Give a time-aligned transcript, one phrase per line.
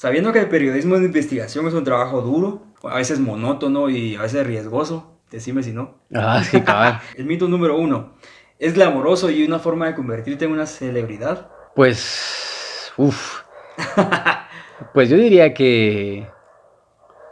[0.00, 4.22] Sabiendo que el periodismo de investigación es un trabajo duro, a veces monótono y a
[4.22, 5.98] veces riesgoso, decime si no.
[6.14, 7.00] Ah, sí, cabal.
[7.18, 8.14] el mito número uno,
[8.58, 11.50] ¿es glamoroso y una forma de convertirte en una celebridad?
[11.76, 13.42] Pues, uff.
[14.94, 16.26] pues yo diría que,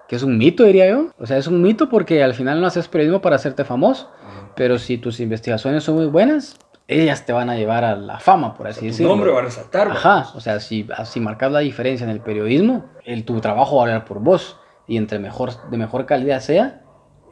[0.06, 1.14] que es un mito, diría yo.
[1.18, 4.12] O sea, es un mito porque al final no haces periodismo para hacerte famoso.
[4.56, 8.54] Pero si tus investigaciones son muy buenas, ellas te van a llevar a la fama,
[8.54, 9.12] por así decirlo.
[9.12, 9.88] Tu nombre va a resaltar.
[9.88, 13.82] Ajá, o sea, si, si marcas la diferencia en el periodismo, el, tu trabajo va
[13.82, 14.58] a hablar por vos.
[14.86, 16.80] Y entre mejor, de mejor calidad sea,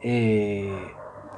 [0.03, 0.71] eh,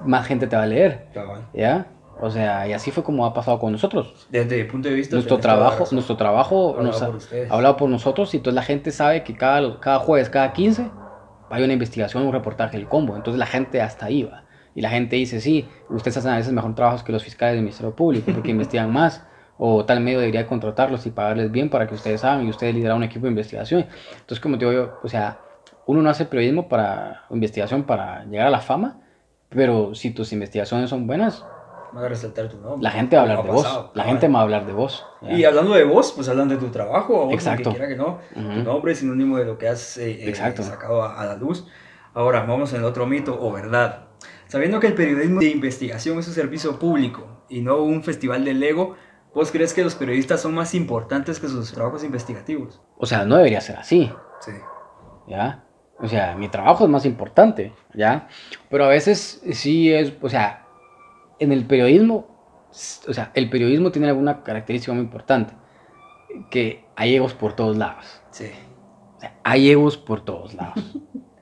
[0.03, 1.07] más gente te va a leer.
[1.53, 1.87] ¿Ya?
[2.21, 4.27] O sea, y así fue como ha pasado con nosotros.
[4.29, 7.11] Desde el punto de vista nuestro trabajo, nuestro trabajo nos ha
[7.49, 10.91] hablado por nosotros y entonces la gente sabe que cada, cada jueves, cada 15,
[11.49, 13.15] hay una investigación, un reportaje del combo.
[13.15, 14.43] Entonces la gente hasta ahí va.
[14.75, 17.63] Y la gente dice, sí, ustedes hacen a veces mejor trabajo que los fiscales del
[17.63, 19.25] Ministerio Público porque investigan más.
[19.57, 22.97] O tal medio debería contratarlos y pagarles bien para que ustedes hagan y ustedes lideran
[22.97, 23.87] un equipo de investigación.
[24.11, 25.41] Entonces, como te digo yo, o sea,
[25.85, 29.01] uno no hace periodismo para investigación para llegar a la fama,
[29.49, 31.43] pero si tus investigaciones son buenas,
[31.95, 32.83] Va a resaltar tu nombre.
[32.83, 33.89] La gente va a hablar de vos.
[33.93, 35.05] La gente va a hablar de vos.
[35.21, 37.29] Y hablando de vos, pues hablan de tu trabajo.
[37.31, 37.73] Exacto.
[37.73, 38.19] Que no.
[38.33, 41.65] Tu nombre es sinónimo de lo que has eh, eh, sacado a, la luz.
[42.13, 44.08] Ahora, vamos en el otro mito o verdad.
[44.49, 48.61] Sabiendo que el periodismo de investigación es un servicio público y no un festival del
[48.63, 48.95] ego,
[49.31, 52.81] ¿vos crees que los periodistas son más importantes que sus trabajos investigativos?
[52.97, 54.11] O sea, no debería ser así.
[54.41, 54.53] Sí.
[55.27, 55.65] ¿Ya?
[55.99, 58.27] O sea, mi trabajo es más importante, ¿ya?
[58.71, 60.65] Pero a veces sí es, o sea,
[61.37, 62.65] en el periodismo,
[63.07, 65.53] o sea, el periodismo tiene alguna característica muy importante,
[66.49, 68.23] que hay egos por todos lados.
[68.31, 68.49] Sí.
[69.15, 70.97] O sea, hay egos por todos lados,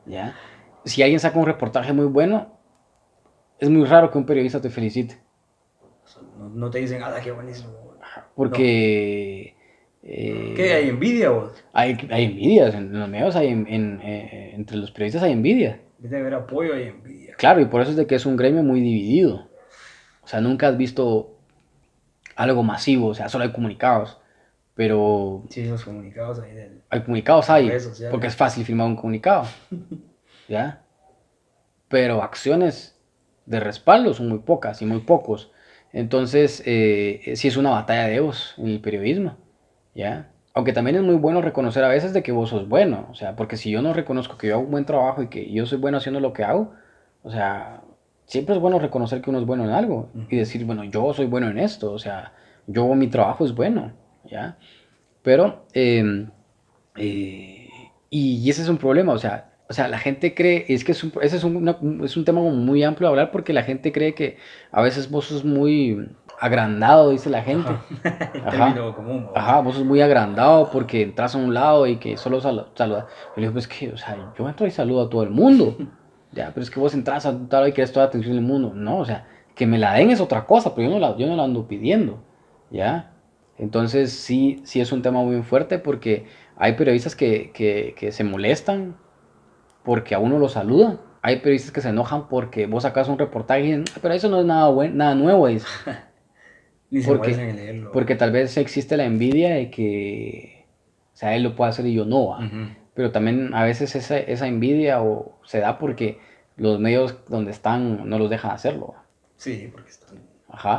[0.05, 0.35] ¿ya?
[0.83, 2.56] Si alguien saca un reportaje muy bueno,
[3.59, 5.17] es muy raro que un periodista te felicite.
[6.53, 7.73] No, te dicen, ah, qué buenísimo.
[8.35, 9.55] Porque...
[10.03, 10.73] Eh, ¿Qué?
[10.73, 11.51] ¿Hay envidia vos?
[11.73, 15.81] Hay, hay envidias, en los medios hay, en, eh, entre los periodistas hay envidia.
[15.97, 17.35] Debe haber apoyo y envidia.
[17.35, 19.49] Claro, y por eso es de que es un gremio muy dividido.
[20.23, 21.37] O sea, nunca has visto
[22.35, 24.19] algo masivo, o sea, solo hay comunicados.
[24.75, 25.43] Pero...
[25.49, 26.83] Sí, los comunicados ahí del...
[26.89, 27.71] Hay comunicados hay,
[28.11, 29.45] porque es fácil firmar un comunicado.
[30.47, 30.83] ¿Ya?
[31.89, 32.96] Pero acciones
[33.47, 35.51] de respaldo son muy pocas y muy pocos.
[35.93, 39.37] Entonces, eh, sí es una batalla de egos en el periodismo,
[39.95, 40.31] ¿ya?
[40.53, 43.35] Aunque también es muy bueno reconocer a veces de que vos sos bueno, o sea,
[43.35, 45.77] porque si yo no reconozco que yo hago un buen trabajo y que yo soy
[45.79, 46.73] bueno haciendo lo que hago,
[47.23, 47.81] o sea,
[48.25, 51.25] siempre es bueno reconocer que uno es bueno en algo y decir, bueno, yo soy
[51.27, 52.33] bueno en esto, o sea,
[52.67, 53.93] yo mi trabajo es bueno,
[54.25, 54.57] ¿ya?
[55.23, 56.29] Pero, em,
[56.97, 57.69] eh,
[58.09, 61.03] y ese es un problema, o sea, o sea, la gente cree, es que es
[61.03, 64.13] un, ese es un, es un tema muy amplio a hablar porque la gente cree
[64.13, 64.37] que
[64.71, 67.69] a veces vos sos muy agrandado, dice la gente.
[68.45, 68.75] Ajá.
[68.95, 69.27] común.
[69.35, 72.67] Ajá, vos sos muy agrandado porque entras a un lado y que solo saludas.
[72.77, 73.05] Yo
[73.35, 75.75] le digo, pues que, o sea, yo entro y saludo a todo el mundo.
[76.31, 78.45] ya, pero es que vos entras a tal lado y quieres toda la atención del
[78.45, 78.71] mundo.
[78.73, 81.27] No, o sea, que me la den es otra cosa, pero yo no la, yo
[81.27, 82.23] no la ando pidiendo.
[82.69, 83.11] ¿Ya?
[83.57, 88.23] Entonces sí, sí es un tema muy fuerte porque hay periodistas que, que, que se
[88.23, 88.95] molestan
[89.87, 90.99] porque a uno lo saluda.
[91.21, 94.27] Hay periodistas que se enojan porque vos sacas un reportaje y dicen, ah, pero eso
[94.27, 95.47] no es nada, bueno, nada nuevo.
[95.47, 95.65] Dice.
[96.89, 97.93] Ni se porque, leerlo.
[97.93, 100.65] porque tal vez existe la envidia de que,
[101.13, 102.37] o sea, él lo puede hacer y yo no.
[102.95, 106.19] Pero también a veces esa, esa envidia o se da porque
[106.57, 108.93] los medios donde están no los dejan hacerlo.
[109.37, 110.17] Sí, porque están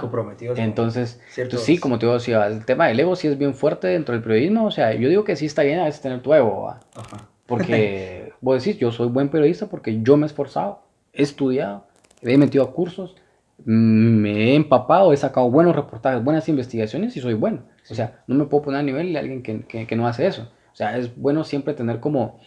[0.03, 0.59] comprometidos.
[0.59, 4.13] Entonces, pues sí, como te si el tema del ego sí es bien fuerte dentro
[4.13, 4.67] del periodismo.
[4.67, 6.69] O sea, yo digo que sí está bien a veces tener tu ego.
[6.69, 7.29] Ajá.
[7.49, 10.83] Porque vos decís, yo soy buen periodista porque yo me he esforzado,
[11.13, 11.87] he estudiado,
[12.23, 13.17] he metido a cursos,
[13.65, 17.63] me he empapado, he sacado buenos reportajes, buenas investigaciones y soy bueno.
[17.91, 20.43] O sea, no me puedo poner a nivel de alguien que, que, no hace eso.
[20.73, 22.39] O sea, es bueno siempre tener como,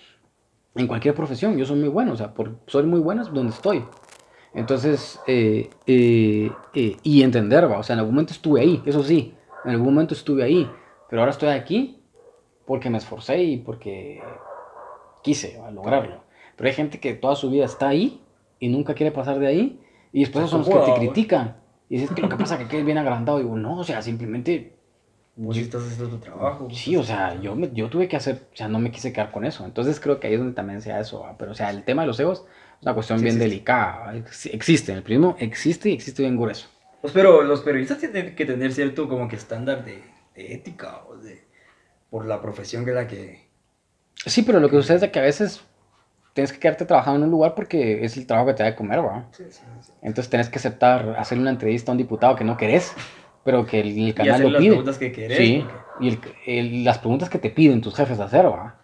[0.75, 3.83] en cualquier profesión, yo soy muy bueno, o sea, por, soy muy bueno donde estoy.
[4.53, 9.33] Entonces, eh, eh, eh, y entender, o sea, en algún momento estuve ahí, eso sí,
[9.65, 10.69] en algún momento estuve ahí,
[11.09, 12.01] pero ahora estoy aquí
[12.65, 14.21] porque me esforcé y porque
[15.21, 16.23] quise lograrlo.
[16.55, 18.21] Pero hay gente que toda su vida está ahí
[18.59, 19.79] y nunca quiere pasar de ahí.
[20.13, 21.57] Y después son los que te critican.
[21.89, 23.39] Y dices que lo que pasa es que es bien agrandado.
[23.39, 24.75] Y digo, no, o sea, simplemente.
[25.35, 26.67] Vos estás haciendo tu trabajo.
[26.71, 29.45] Sí, o sea, yo, yo tuve que hacer, o sea, no me quise quedar con
[29.45, 29.65] eso.
[29.65, 31.25] Entonces creo que ahí es donde también sea eso.
[31.37, 32.45] Pero, o sea, el tema de los egos
[32.79, 34.13] es una cuestión bien delicada.
[34.51, 36.67] Existe, el primo existe y existe bien grueso.
[37.01, 40.03] Pues, pero los periodistas tienen que tener cierto como que estándar de,
[40.35, 41.43] de ética o de,
[42.09, 43.50] por la profesión que es la que,
[44.25, 45.61] Sí, pero lo que sucede es que a veces
[46.33, 48.75] tienes que quedarte trabajando en un lugar porque es el trabajo que te da de
[48.75, 49.25] comer, ¿va?
[49.31, 49.91] Sí, sí, sí.
[50.01, 52.93] Entonces tienes que aceptar hacer una entrevista a un diputado que no querés,
[53.43, 55.37] pero que el, canal y lo las preguntas que querés.
[55.37, 55.65] Sí,
[55.99, 58.81] y el, las preguntas que te piden tus jefes hacer, ¿va?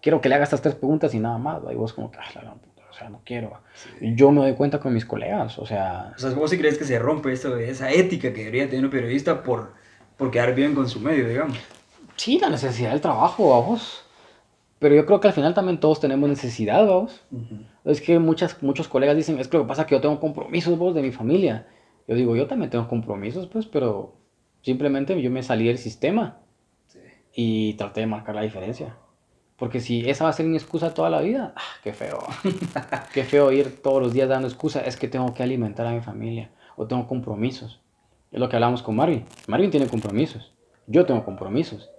[0.00, 2.54] quiero que le haga estas tres preguntas y nada más, y vos como que, ah,
[2.90, 3.60] o sea, no quiero.
[4.00, 6.12] Yo me doy cuenta con mis colegas, o sea...
[6.16, 8.90] O sea, ¿vos sí crees que se rompe esto, esa ética que debería tener un
[8.90, 9.72] periodista por,
[10.16, 11.58] por quedar bien con su medio, digamos?
[12.16, 14.04] Sí, la necesidad del trabajo, vamos.
[14.78, 17.24] Pero yo creo que al final también todos tenemos necesidad, vamos.
[17.84, 20.20] Es que muchas, muchos colegas dicen, es que lo que pasa es que yo tengo
[20.20, 21.66] compromisos, vos, de mi familia.
[22.06, 24.14] Yo digo, yo también tengo compromisos, pues, pero
[24.62, 26.38] simplemente yo me salí del sistema
[27.34, 28.96] y traté de marcar la diferencia.
[29.56, 32.18] Porque si esa va a ser mi excusa toda la vida, ah, qué feo.
[33.12, 34.80] qué feo ir todos los días dando excusa.
[34.80, 37.80] Es que tengo que alimentar a mi familia o tengo compromisos.
[38.30, 39.24] Es lo que hablamos con Marvin.
[39.48, 40.52] Marvin tiene compromisos.
[40.86, 41.90] Yo tengo compromisos.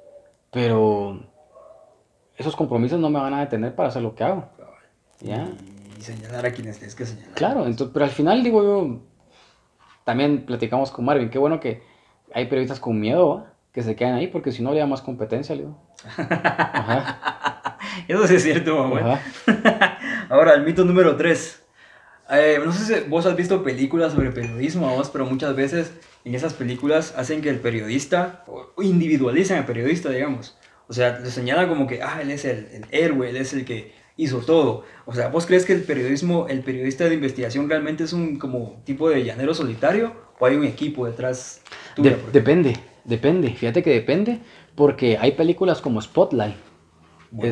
[0.52, 1.20] Pero
[2.40, 4.46] esos compromisos no me van a detener para hacer lo que hago.
[5.20, 5.50] ¿Ya?
[5.98, 7.34] Y señalar a quienes tienes que señalar.
[7.34, 9.02] Claro, entonces, pero al final digo yo,
[10.06, 11.84] también platicamos con Marvin, qué bueno que
[12.34, 15.54] hay periodistas con miedo, que se quedan ahí, porque si no le da más competencia,
[15.54, 15.78] le digo.
[18.08, 19.20] Eso sí es cierto, mamá.
[20.30, 21.64] Ahora, el mito número 3.
[22.32, 25.94] Eh, no sé si vos has visto películas sobre periodismo, vos, pero muchas veces
[26.24, 30.58] en esas películas hacen que el periodista, o individualicen al periodista, digamos.
[30.90, 33.64] O sea, le señalan como que, ah, él es el, el, héroe, él es el
[33.64, 34.84] que hizo todo.
[35.06, 38.82] O sea, ¿vos crees que el periodismo, el periodista de investigación realmente es un como
[38.84, 41.62] tipo de llanero solitario o hay un equipo detrás?
[42.34, 42.76] depende,
[43.06, 43.50] depende.
[43.52, 44.40] Fíjate que depende
[44.76, 46.56] porque hay películas como Spotlight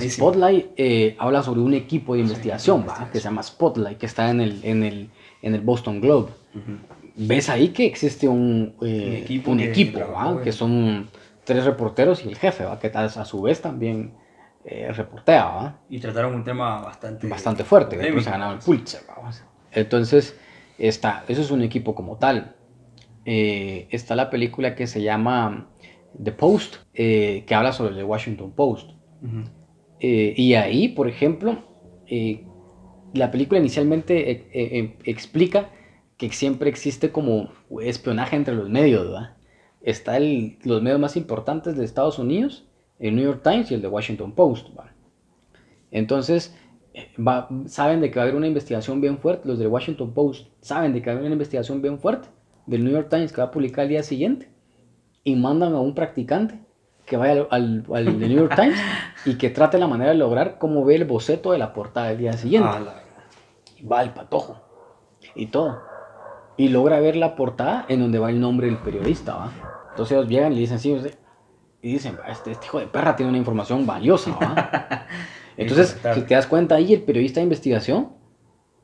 [0.10, 4.42] Spotlight eh, habla sobre un equipo de investigación, que se llama Spotlight, que está en
[4.42, 5.10] el, en el,
[5.42, 6.32] en el Boston Globe.
[7.16, 10.00] Ves ahí que existe un, eh, equipo, un equipo
[10.44, 11.08] que son
[11.48, 12.78] tres reporteros y el jefe, ¿va?
[12.78, 14.14] que a su vez también
[14.66, 15.80] eh, reportea.
[15.90, 19.02] Y trataron un tema bastante, bastante fuerte, que se ganaba el Pulitzer.
[19.72, 20.38] Entonces,
[20.78, 22.56] está, eso es un equipo como tal.
[23.26, 25.70] está la película que se llama
[26.22, 28.92] The Post, que habla sobre el Washington Post.
[30.00, 31.58] Eh, y ahí, por ejemplo,
[32.08, 32.46] eh,
[33.14, 35.70] la película inicialmente eh, explica
[36.18, 37.50] que siempre existe como
[37.82, 39.37] espionaje entre los medios, ¿verdad?
[39.88, 42.66] Está el, los medios más importantes de Estados Unidos,
[43.00, 44.68] el New York Times y el The Washington Post,
[45.92, 46.54] Entonces,
[47.68, 50.92] saben de que va a haber una investigación bien fuerte, los del Washington Post saben
[50.92, 52.28] de que va a haber una investigación bien fuerte
[52.66, 54.50] del New York Times que va a publicar el día siguiente
[55.24, 56.60] y mandan a un practicante
[57.06, 58.78] que vaya al, al, New York Times
[59.26, 62.18] y que trate la manera de lograr cómo ve el boceto de la portada del
[62.18, 62.70] día siguiente.
[63.78, 64.60] Y va al patojo
[65.34, 65.80] y todo.
[66.58, 69.67] Y logra ver la portada en donde va el nombre del periodista, ¿va?
[69.98, 70.96] Entonces ellos llegan y le dicen, sí,
[71.82, 75.08] y dicen, este, este, hijo de perra tiene una información valiosa, ¿va?
[75.58, 78.10] Entonces, si te das cuenta ahí, el periodista de investigación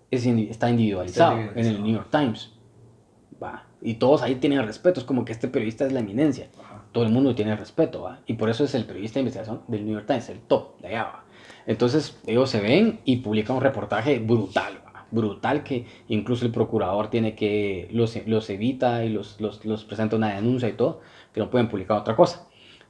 [0.10, 2.54] es, está individualizado en el New York Times.
[3.42, 3.68] Va.
[3.82, 6.48] Y todos ahí tienen respeto, es como que este periodista es la eminencia
[6.94, 8.20] todo el mundo tiene respeto, ¿va?
[8.26, 10.90] Y por eso es el periodista de investigación del New York Times, el top de
[10.90, 11.24] allá, ¿va?
[11.66, 14.83] Entonces ellos se ven y publican un reportaje brutal.
[15.14, 20.16] Brutal que incluso el procurador tiene que, los, los evita y los, los, los, presenta
[20.16, 21.02] una denuncia y todo,
[21.34, 22.48] que no pueden publicar otra cosa.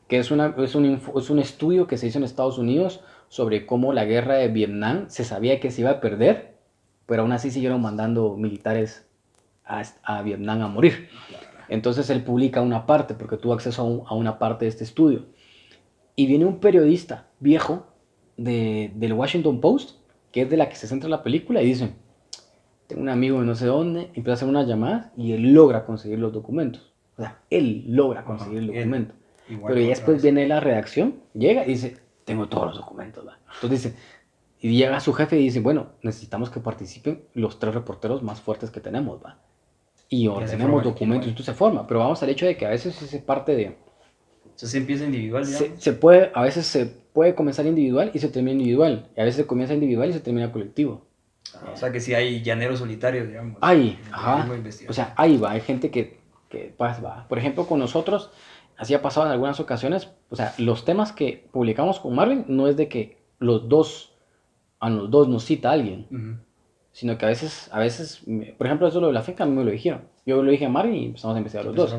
[0.08, 3.66] Que es, una, es, un, es un estudio que se hizo en Estados Unidos sobre
[3.66, 6.56] cómo la guerra de Vietnam se sabía que se iba a perder,
[7.06, 9.06] pero aún así siguieron mandando militares
[9.66, 11.10] a, a Vietnam a morir.
[11.68, 15.26] Entonces él publica una parte, porque tuvo acceso a, una parte de este estudio.
[16.16, 17.88] Y viene un periodista viejo
[18.38, 19.98] de, del Washington Post,
[20.32, 21.94] que es de la que se centra la película, y dice,
[22.94, 25.86] tengo un amigo de no sé dónde, empieza a hacer una llamada y él logra
[25.86, 26.94] conseguir los documentos.
[27.18, 29.16] O sea, él logra conseguir el documento.
[29.48, 33.26] Pero ya después viene la redacción, llega y dice, tengo todos los documentos.
[33.56, 33.98] Entonces dice,
[34.60, 38.72] y llega su jefe y dice, bueno, necesitamos que participen los tres reporteros más fuertes
[38.72, 39.40] que tenemos, ¿va?
[40.14, 41.88] y ordenemos documentos, y esto se forma.
[41.88, 43.76] Pero vamos al hecho de que a veces es parte de...
[44.56, 48.52] Eso se empieza individual, Se, puede, a veces se puede comenzar individual y se termina
[48.52, 49.10] individual.
[49.18, 51.08] Y a veces se comienza individual y se termina colectivo.
[51.56, 53.58] Ah, o sea que si hay llaneros solitarios, digamos.
[53.62, 54.50] Hay, ajá.
[54.88, 56.20] O sea, ahí va, hay gente que,
[56.50, 57.28] que pues, va.
[57.28, 58.32] Por ejemplo, con nosotros,
[58.78, 62.68] así ha pasado en algunas ocasiones, o sea, los temas que publicamos con Marvin no
[62.68, 64.14] es de que los dos,
[64.80, 66.08] a los dos nos cita alguien
[66.94, 68.24] sino que a veces, a veces,
[68.58, 70.04] por ejemplo, eso lo de la finca a mí me lo dijeron.
[70.26, 71.96] Yo lo dije a Marvin y empezamos a investigar los dos.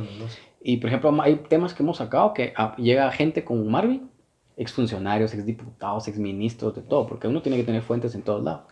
[0.63, 4.09] Y por ejemplo, hay temas que hemos sacado que ah, llega gente con Marvin,
[4.57, 8.63] exfuncionarios, exdiputados, exministros, de todo, porque uno tiene que tener fuentes en todos lados.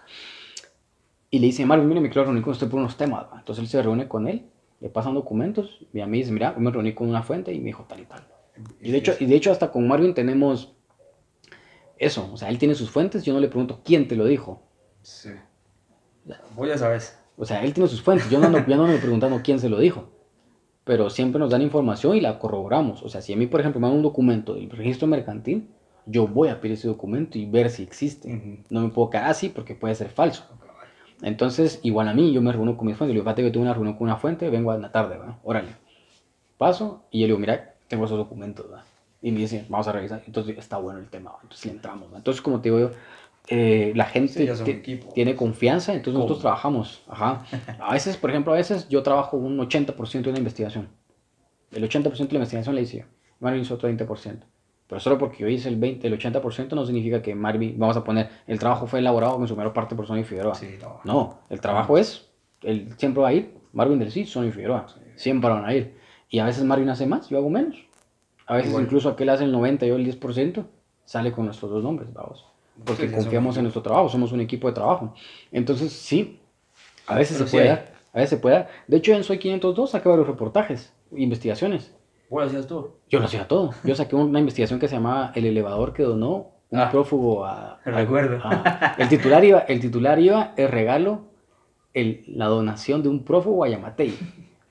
[1.33, 3.25] Y le dice, Marvin, mire, me quiero reunir con usted por unos temas.
[3.37, 4.45] Entonces él se reúne con él,
[4.81, 7.67] le pasan documentos, y a mí dice, mira, me reuní con una fuente y me
[7.67, 8.29] dijo tal y tal.
[8.83, 10.75] Y de hecho, y de hecho hasta con Marvin tenemos
[11.97, 14.61] eso, o sea, él tiene sus fuentes, yo no le pregunto quién te lo dijo.
[15.01, 15.31] Sí.
[16.55, 17.19] Vos ya sabes.
[17.39, 18.29] O sea, él tiene sus fuentes.
[18.29, 20.11] Yo no, ando, no me preguntando quién se lo dijo.
[20.85, 23.03] Pero siempre nos dan información y la corroboramos.
[23.03, 25.69] O sea, si a mí, por ejemplo, me dan un documento del registro mercantil,
[26.07, 28.65] yo voy a pedir ese documento y ver si existe.
[28.69, 30.45] No me puedo quedar así porque puede ser falso.
[31.23, 33.15] Entonces, igual a mí, yo me reúno con mis fuentes.
[33.15, 35.37] Le digo, fíjate que tengo una reunión con una fuente, vengo a la tarde, ¿verdad?
[35.45, 35.77] Órale.
[36.59, 38.85] Paso y yo le digo, mira, tengo esos documentos, ¿verdad?
[39.21, 40.23] Y me dice, vamos a revisar.
[40.27, 42.09] Entonces, está bueno el tema, entonces le entramos.
[42.15, 42.91] Entonces, como te digo yo,
[43.49, 44.53] eh, la gente
[45.15, 47.03] tiene confianza, entonces nosotros trabajamos.
[47.09, 47.45] Ajá.
[47.81, 50.89] A veces, por ejemplo, a veces yo trabajo un 80% de una investigación.
[51.73, 52.99] El 80% de la investigación la hice
[53.41, 53.57] yo.
[53.57, 54.45] Hizo otro 20%.
[54.93, 58.05] Pero solo porque yo hice el 20, el 80% no significa que Marvin, vamos a
[58.05, 60.55] poner, el trabajo fue elaborado con su mayor parte por Sony Figueroa.
[61.05, 61.39] no.
[61.49, 62.29] el trabajo es,
[62.61, 64.85] él siempre va a ir, Marvin del sí, Sony Figueroa.
[65.17, 65.97] Siempre van a ir.
[66.29, 67.75] Y a veces Marvin hace más, yo hago menos.
[68.47, 70.67] A veces incluso aquel hace el 90, yo el 10%,
[71.07, 72.45] sale con nuestros dos nombres, vamos.
[72.85, 75.15] Porque confiamos en nuestro trabajo, somos un equipo de trabajo.
[75.53, 76.39] Entonces, sí,
[77.07, 78.69] a veces se puede dar, a veces se puede dar.
[78.89, 81.95] De hecho, en Soy 502 saqué varios reportajes, investigaciones.
[82.33, 82.93] ¿Vos lo hacías tú?
[83.11, 83.75] Yo lo hacía todo.
[83.85, 87.79] Yo saqué una investigación que se llamaba El elevador que donó un ah, prófugo a...
[87.85, 88.41] Recuerdo.
[88.97, 91.27] el, titular iba, el titular iba, el regalo,
[91.93, 94.15] el, la donación de un prófugo a Yamatei.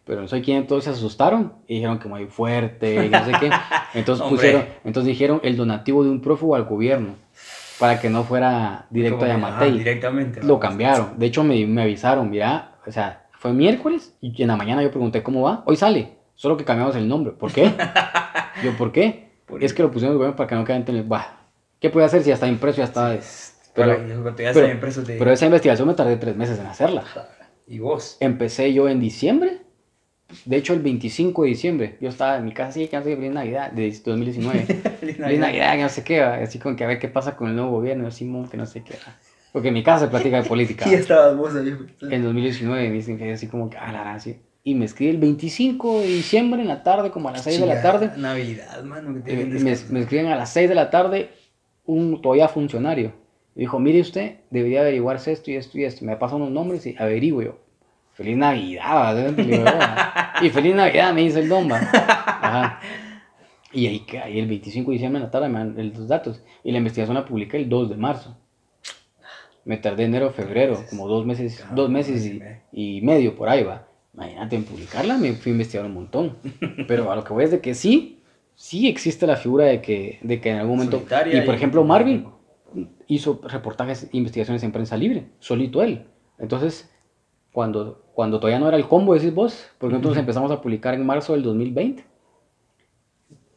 [0.05, 3.31] Pero no soy quien, entonces se asustaron y dijeron que muy fuerte, y no sé
[3.39, 3.51] qué.
[3.93, 7.13] Entonces pusieron, entonces dijeron el donativo de un prófugo al gobierno
[7.79, 9.77] para que no fuera directo a Yamatei.
[9.77, 10.41] directamente.
[10.41, 11.19] Lo cambiaron.
[11.19, 14.89] De hecho, me, me avisaron, mira, o sea, fue miércoles y en la mañana yo
[14.89, 15.61] pregunté cómo va.
[15.67, 17.33] Hoy sale, solo que cambiamos el nombre.
[17.33, 17.71] ¿Por qué?
[18.63, 19.29] yo, ¿por qué?
[19.59, 21.03] es que lo pusimos bueno para que no queden en el...
[21.03, 22.79] Bah, ¿Qué puede hacer si ya está impreso?
[22.79, 23.15] Ya está...
[23.75, 23.99] pero,
[25.19, 27.03] pero esa investigación me tardé tres meses en hacerla.
[27.67, 28.17] ¿Y vos?
[28.19, 29.61] Empecé yo en diciembre
[30.45, 33.15] de hecho, el 25 de diciembre, yo estaba en mi casa, sí, que no sé
[33.15, 34.59] feliz Navidad, de 2019.
[34.99, 37.55] feliz Navidad, que no sé qué, así como que a ver qué pasa con el
[37.55, 38.95] nuevo gobierno, Simón, que no sé qué.
[39.51, 40.85] Porque en mi casa se platica de política.
[40.89, 41.75] y estabas vos ahí.
[42.09, 44.37] En 2019 me dicen que así como que, ah, la así.
[44.63, 47.65] Y me escribe el 25 de diciembre en la tarde, como a las 6 de
[47.65, 48.11] la tarde.
[48.17, 49.23] Navidad, mano.
[49.23, 51.29] Que eh, me, me, escriben a las 6 de la tarde
[51.85, 53.13] un todavía funcionario.
[53.55, 56.05] dijo, mire usted, debería averiguarse esto y esto y esto.
[56.05, 57.57] Me pasan unos nombres y averiguo yo.
[58.13, 59.37] Feliz Navidad,
[60.41, 61.51] y feliz Navidad me dice el.
[61.51, 62.79] Ajá.
[63.73, 66.43] Y ahí, ahí el 25 de diciembre en la tarde me dan los datos.
[66.63, 68.37] Y la investigación la publiqué el 2 de marzo.
[69.63, 72.31] Me tardé enero, febrero, como dos meses, dos meses
[72.71, 73.87] y, medio por ahí va.
[74.13, 76.37] Imagínate en publicarla, me fui a investigar un montón.
[76.87, 78.21] Pero a lo que voy es de que sí,
[78.55, 81.03] sí existe la figura de que, de que en algún momento...
[81.31, 82.27] y por ejemplo, Marvin
[83.07, 86.05] hizo reportajes, investigaciones en prensa libre, solito él.
[86.37, 86.91] Entonces,
[87.51, 91.05] cuando, cuando todavía no era el combo, decís vos, porque nosotros empezamos a publicar en
[91.05, 92.05] marzo del 2020.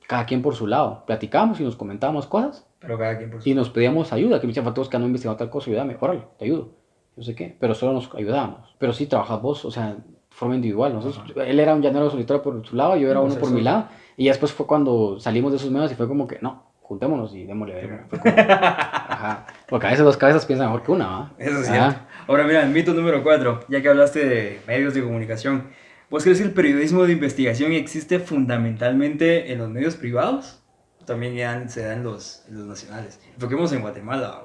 [0.07, 1.05] Cada quien por su lado.
[1.07, 2.67] Platicábamos y nos comentábamos cosas.
[2.79, 4.41] Pero cada quien por su Y nos pedíamos ayuda.
[4.41, 6.73] Que me decían, que no investigado tal cosa, ayúdame, órale, te ayudo.
[7.17, 7.57] Yo sé qué.
[7.59, 8.75] Pero solo nos ayudábamos.
[8.79, 9.97] Pero sí trabajas vos, o sea,
[10.35, 10.93] forma individual.
[10.93, 13.89] Nosotros, él era un llanero solitario por su lado, yo era uno por mi lado.
[14.17, 17.45] Y después fue cuando salimos de esos medios y fue como que, no, juntémonos y
[17.45, 18.01] démosle.
[18.25, 19.47] Ajá.
[19.69, 21.33] Porque a veces dos cabezas piensan mejor que una, ¿va?
[21.39, 22.01] Eso es cierto.
[22.27, 25.69] Ahora mira, el mito número cuatro, ya que hablaste de medios de comunicación,
[26.11, 30.63] ¿vos crees que el periodismo de investigación existe fundamentalmente en los medios privados?
[31.07, 33.21] También ya se da en los, los nacionales.
[33.35, 34.43] Enfoquemos en Guatemala.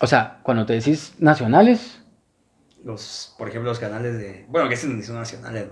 [0.00, 2.01] O sea, cuando te decís nacionales...
[2.84, 4.46] Los, por ejemplo, los canales de...
[4.48, 5.68] Bueno, que son nacionales,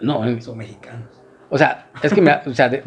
[0.00, 0.24] no.
[0.24, 1.08] No, son mexicanos.
[1.50, 2.82] O sea, es que o sea,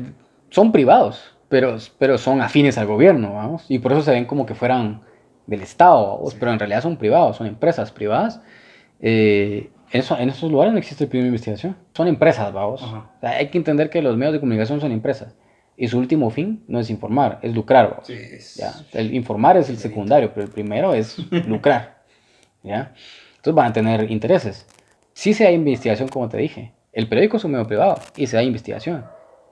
[0.50, 4.46] son privados pero, pero son afines al gobierno, vamos, y por eso se ven como
[4.46, 5.02] que fueran
[5.46, 8.42] del Estado, pero en realidad son privados, son empresas privadas.
[9.00, 12.84] Eh, eso, en esos lugares no existe el de investigación, son empresas, vamos.
[13.22, 15.36] hay que entender que los medios de comunicación son empresas
[15.78, 18.02] y su último fin no es informar, es lucrar.
[18.04, 18.18] Sí,
[18.58, 18.74] ¿ya?
[18.92, 22.04] El informar es el secundario, pero el primero es lucrar.
[22.64, 22.94] ¿ya?
[23.48, 24.68] Entonces van a tener intereses.
[25.14, 26.74] Sí se hay investigación, como te dije.
[26.92, 29.06] El periódico es un medio privado y se da investigación.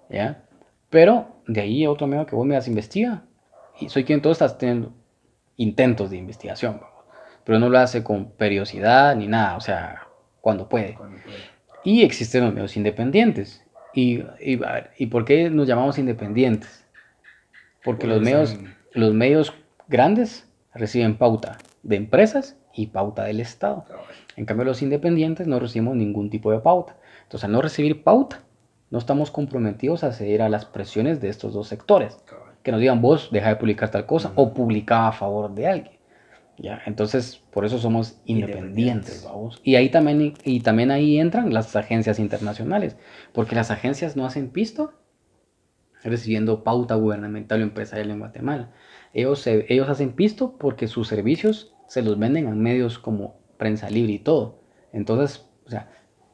[0.09, 0.43] ¿ya?
[0.89, 3.23] Pero de ahí otro medio que vos me das investiga.
[3.79, 4.93] Y soy quien todo estás teniendo
[5.55, 6.81] intentos de investigación,
[7.45, 10.07] pero no lo hace con periodicidad ni nada, o sea,
[10.41, 10.97] cuando puede.
[11.85, 13.63] Y existen los medios independientes.
[13.93, 16.85] Y, y, a ver, ¿y por qué nos llamamos independientes?
[17.81, 18.57] Porque los medios,
[18.91, 19.53] los medios
[19.87, 23.85] grandes reciben pauta de empresas y pauta del Estado.
[24.35, 26.97] En cambio, los independientes no recibimos ningún tipo de pauta.
[27.23, 28.43] Entonces, al no recibir pauta,
[28.91, 32.17] no estamos comprometidos a ceder a las presiones de estos dos sectores.
[32.63, 35.95] Que nos digan, vos deja de publicar tal cosa o publica a favor de alguien.
[36.57, 36.81] ¿Ya?
[36.85, 39.59] Entonces, por eso somos independientes, vamos.
[39.63, 42.95] Y ahí también, y también ahí entran las agencias internacionales,
[43.33, 44.93] porque las agencias no hacen pisto
[46.03, 48.71] recibiendo pauta gubernamental o empresarial en Guatemala.
[49.13, 54.13] Ellos, ellos hacen pisto porque sus servicios se los venden a medios como prensa libre
[54.13, 54.59] y todo.
[54.91, 55.89] Entonces, o sea,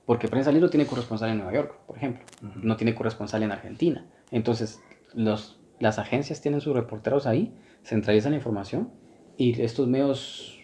[0.06, 2.26] porque Prensa Libre tiene corresponsal en Nueva York, por ejemplo.
[2.42, 4.06] No tiene corresponsal en Argentina.
[4.30, 4.82] Entonces,
[5.14, 7.54] los, las agencias tienen sus reporteros ahí,
[7.84, 8.92] centralizan la información
[9.38, 10.60] y estos medios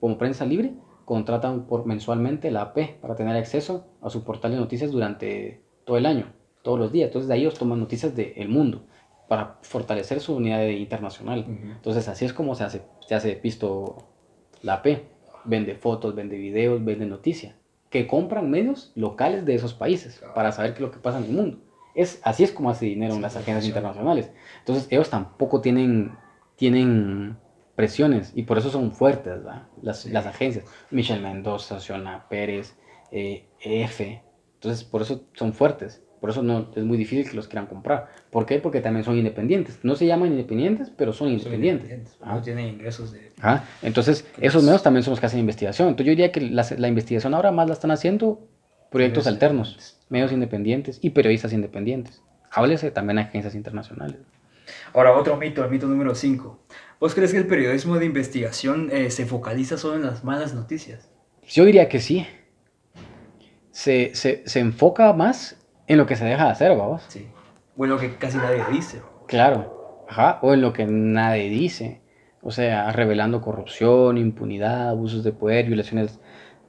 [0.00, 4.58] como prensa libre contratan por mensualmente la AP para tener acceso a su portal de
[4.58, 6.32] noticias durante todo el año,
[6.62, 7.08] todos los días.
[7.08, 8.86] Entonces de ahí ellos toman noticias del mundo
[9.28, 11.44] para fortalecer su unidad internacional.
[11.46, 14.08] Entonces así es como se hace, se hace visto
[14.62, 15.02] la AP.
[15.44, 17.54] Vende fotos, vende videos, vende noticias.
[17.90, 21.24] Que compran medios locales de esos países para saber qué es lo que pasa en
[21.24, 21.58] el mundo.
[21.94, 24.30] Es, así es como hace dinero en las agencias internacionales.
[24.60, 26.12] Entonces ellos tampoco tienen,
[26.56, 27.36] tienen
[27.74, 29.40] presiones y por eso son fuertes
[29.82, 30.64] las, las, agencias.
[30.90, 32.76] Michelle Mendoza, Xiona Pérez,
[33.10, 34.22] eh, F.
[34.54, 36.02] Entonces por eso son fuertes.
[36.20, 38.08] Por eso no, es muy difícil que los quieran comprar.
[38.30, 38.58] ¿Por qué?
[38.58, 39.78] Porque también son independientes.
[39.82, 42.16] No se llaman independientes, pero son independientes.
[42.24, 43.30] No tienen ingresos de...
[43.82, 45.88] Entonces, esos medios también son los que hacen investigación.
[45.88, 48.48] Entonces, yo diría que la, la investigación ahora más la están haciendo
[48.90, 52.22] proyectos alternos, medios independientes y periodistas independientes.
[52.50, 54.16] Háblese también a agencias internacionales.
[54.92, 56.58] Ahora, otro mito, el mito número 5.
[57.00, 61.08] ¿Vos crees que el periodismo de investigación eh, se focaliza solo en las malas noticias?
[61.46, 62.26] Yo diría que sí.
[63.70, 65.57] Se, se, se enfoca más
[65.88, 67.04] en lo que se deja de hacer, vamos.
[67.08, 67.28] Sí.
[67.76, 69.02] O en lo que casi nadie dice.
[69.26, 72.00] Claro, ajá, o en lo que nadie dice.
[72.42, 76.20] O sea, revelando corrupción, impunidad, abusos de poder, violaciones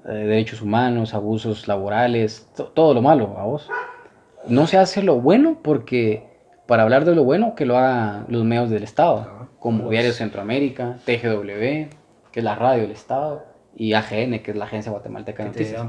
[0.04, 3.70] de derechos humanos, abusos laborales, todo lo malo, vamos.
[4.48, 6.28] No se hace lo bueno porque
[6.66, 10.98] para hablar de lo bueno que lo hagan los medios del Estado, como Diario Centroamérica,
[11.06, 11.90] TGW,
[12.32, 13.46] que es la radio del Estado,
[13.76, 15.86] y AGN, que es la Agencia Guatemalteca de Noticias.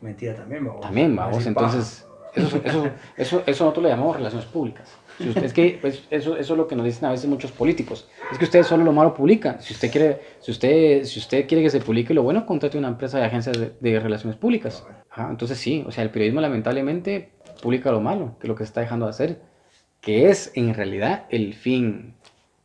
[0.00, 0.80] Mentira también, vamos.
[0.80, 1.46] También, vamos.
[1.46, 2.06] Entonces,
[2.36, 4.88] eso, eso, eso, eso nosotros le llamamos relaciones públicas.
[5.18, 7.50] Si usted, es que pues, eso, eso es lo que nos dicen a veces muchos
[7.50, 8.08] políticos.
[8.30, 9.60] Es que ustedes solo lo malo publican.
[9.62, 12.88] Si usted quiere, si usted, si usted quiere que se publique lo bueno, contrate una
[12.88, 14.86] empresa de agencias de, relaciones públicas.
[15.16, 17.30] entonces sí, o sea, el periodismo lamentablemente
[17.62, 19.40] publica lo malo, que es lo que está dejando de hacer,
[20.00, 22.14] que es en realidad el fin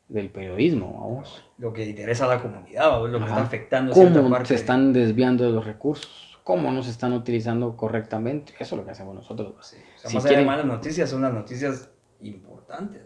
[0.10, 1.44] del periodismo, vamos.
[1.58, 4.48] Lo que interesa a la comunidad, lo que está afectando a cierta parte.
[4.50, 8.54] se están desviando de los recursos cómo nos están utilizando correctamente.
[8.60, 9.54] Eso es lo que hacemos nosotros.
[9.62, 9.78] Sí.
[9.96, 10.46] si más quieren...
[10.46, 11.90] malas noticias, son las noticias
[12.22, 13.02] importantes.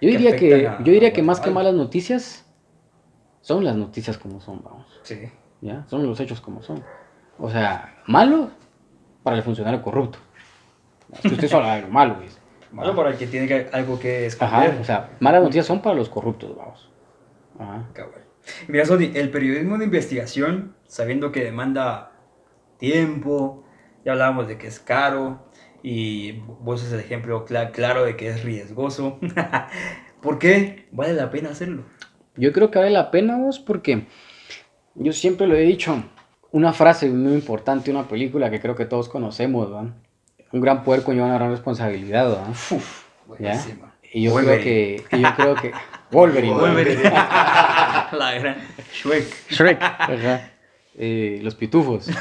[0.00, 2.46] Yo diría que, yo diría que más que malas noticias,
[3.40, 5.00] son las noticias como son, vamos.
[5.02, 5.30] Sí.
[5.60, 5.86] ¿Ya?
[5.88, 6.82] Son los hechos como son.
[7.38, 8.50] O sea, malo
[9.22, 10.18] para el funcionario corrupto.
[11.22, 12.38] Si usted solo algo malo, ¿ves?
[12.72, 14.70] Malo para el que tiene algo que esconder.
[14.70, 16.90] Ajá, o sea, malas noticias son para los corruptos, vamos.
[17.58, 17.88] Ajá.
[18.68, 22.09] Mira, Sony, el periodismo de investigación, sabiendo que demanda
[22.80, 23.62] tiempo,
[24.04, 25.46] ya hablábamos de que es caro
[25.82, 29.18] y vos es el ejemplo claro de que es riesgoso.
[30.20, 31.84] ¿Por qué vale la pena hacerlo?
[32.36, 34.06] Yo creo que vale la pena vos porque
[34.94, 36.02] yo siempre lo he dicho,
[36.50, 39.86] una frase muy importante, una película que creo que todos conocemos, ¿va?
[40.52, 42.50] Un gran poder conlleva una gran responsabilidad, ¿va?
[42.50, 43.04] Uf,
[44.12, 45.72] Y yo creo que, yo creo que
[46.10, 46.54] Wolverine.
[46.54, 47.02] Wolverine.
[47.10, 48.56] la gran
[48.92, 49.50] Shrek.
[49.50, 50.59] Shrek.
[50.96, 52.08] Eh, los pitufos.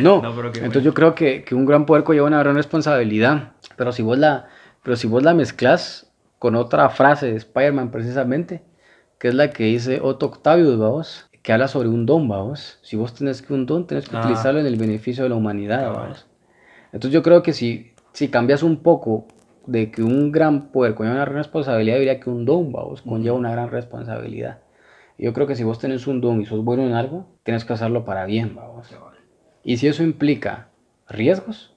[0.00, 0.20] No,
[0.54, 3.52] entonces yo creo que, que, un gran poder conlleva una gran responsabilidad.
[3.76, 4.48] Pero si vos la,
[4.82, 8.62] pero si vos la mezclas con otra frase de Spider-Man precisamente,
[9.18, 12.78] que es la que dice Otto Octavius, vamos, que habla sobre un don, vamos.
[12.82, 14.20] Si vos tenés que un don, tenés que ah.
[14.20, 16.26] utilizarlo en el beneficio de la humanidad, vamos.
[16.92, 19.26] Entonces yo creo que si, si cambias un poco
[19.66, 23.36] de que un gran poder conlleva una gran responsabilidad, diría que un don, vamos, conlleva
[23.36, 24.58] una gran responsabilidad.
[25.20, 27.74] Yo creo que si vos tenés un don y sos bueno en algo, tienes que
[27.74, 28.88] hacerlo para bien, vamos.
[29.62, 30.68] Y si eso implica
[31.08, 31.74] riesgos,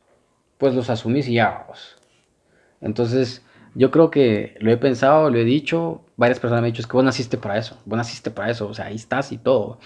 [0.57, 1.97] pues los asumís y ya, vamos.
[2.79, 6.81] Entonces, yo creo que lo he pensado, lo he dicho, varias personas me han dicho,
[6.81, 9.37] es que vos naciste para eso, vos naciste para eso, o sea, ahí estás y
[9.37, 9.77] todo.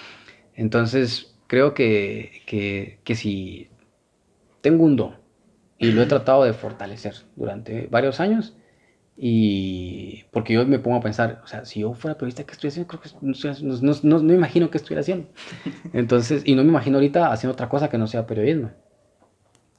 [0.54, 3.70] Entonces, creo que, que, que si
[4.62, 5.16] tengo un don
[5.80, 8.56] y lo he tratado de fortalecer durante varios años,
[9.20, 12.68] y porque yo me pongo a pensar, o sea, si yo fuera periodista, ¿qué estoy
[12.68, 12.88] haciendo?
[12.88, 15.28] Creo que no, no, no, no me imagino qué estuviera haciendo.
[15.94, 18.70] Entonces, y no me imagino ahorita haciendo otra cosa que no sea periodismo.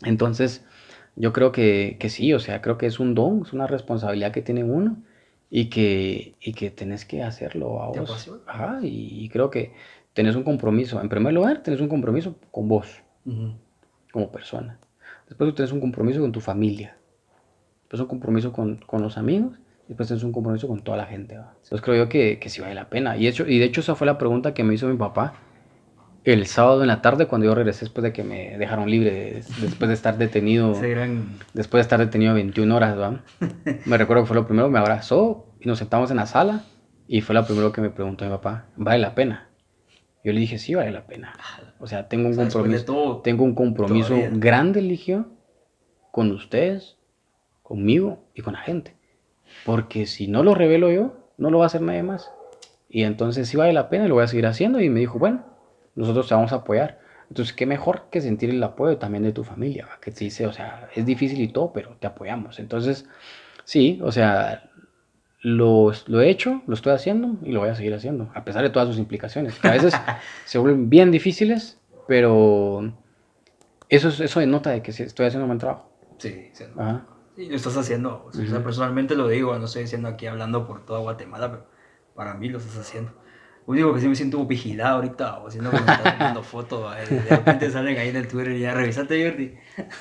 [0.03, 0.66] Entonces,
[1.14, 4.33] yo creo que, que sí, o sea, creo que es un don, es una responsabilidad
[4.33, 4.96] que tiene uno
[5.51, 8.33] y que, y que tenés que hacerlo a vos.
[8.44, 9.72] Ajá, y, creo que
[10.14, 11.01] tenés un compromiso.
[11.01, 12.88] En primer lugar, tenés un compromiso con vos,
[14.12, 14.81] como persona.
[15.29, 16.98] Después tenés un compromiso con tu familia
[17.88, 21.07] pues un compromiso con, con los amigos y después es un compromiso con toda la
[21.07, 21.35] gente.
[21.35, 23.16] Entonces creo yo que, que sí vale la pena.
[23.16, 25.35] Y, hecho, y de hecho esa fue la pregunta que me hizo mi papá
[26.24, 29.88] el sábado en la tarde cuando yo regresé después de que me dejaron libre, después
[29.88, 30.74] de estar detenido,
[31.55, 33.22] después de estar detenido 21 horas, ¿va?
[33.87, 36.64] me recuerdo que fue lo primero, me abrazó y nos sentamos en la sala
[37.07, 39.48] y fue lo primero que me preguntó mi papá, ¿vale la pena?
[40.22, 41.33] Yo le dije, sí, vale la pena.
[41.79, 45.29] O sea, tengo un compromiso, tengo un compromiso grande, eligió,
[46.11, 46.97] con ustedes,
[47.68, 48.96] conmigo y con la gente.
[49.64, 52.31] porque si no lo revelo yo, no lo va a hacer nadie más.
[52.88, 54.81] Y entonces sí vale la pena y lo voy a seguir haciendo.
[54.81, 55.44] Y me dijo, bueno,
[55.94, 57.00] nosotros te vamos a apoyar.
[57.28, 60.52] Entonces, qué mejor que sentir el apoyo también de tu familia, que te dice, o
[60.52, 62.59] sea, es difícil y todo, pero te apoyamos.
[62.59, 63.07] Entonces,
[63.64, 64.70] sí, o sea,
[65.42, 68.62] lo, lo, he hecho, lo estoy haciendo y lo voy a seguir haciendo, a pesar
[68.62, 69.94] de todas sus implicaciones, que a veces
[70.46, 72.94] se vuelven bien difíciles, pero
[73.90, 75.90] eso, eso denota de que estoy haciendo un buen trabajo.
[76.16, 76.64] Sí, sí.
[77.46, 78.27] Lo estás haciendo.
[78.27, 81.66] O sea, personalmente lo digo, no estoy diciendo aquí hablando por toda Guatemala, pero
[82.14, 83.12] para mí lo estás haciendo
[83.68, 87.20] único que sí me siento vigilado ahorita, o siendo que me están tomando fotos, de
[87.20, 89.55] repente salen ahí en el Twitter y ya, revisate Jordi.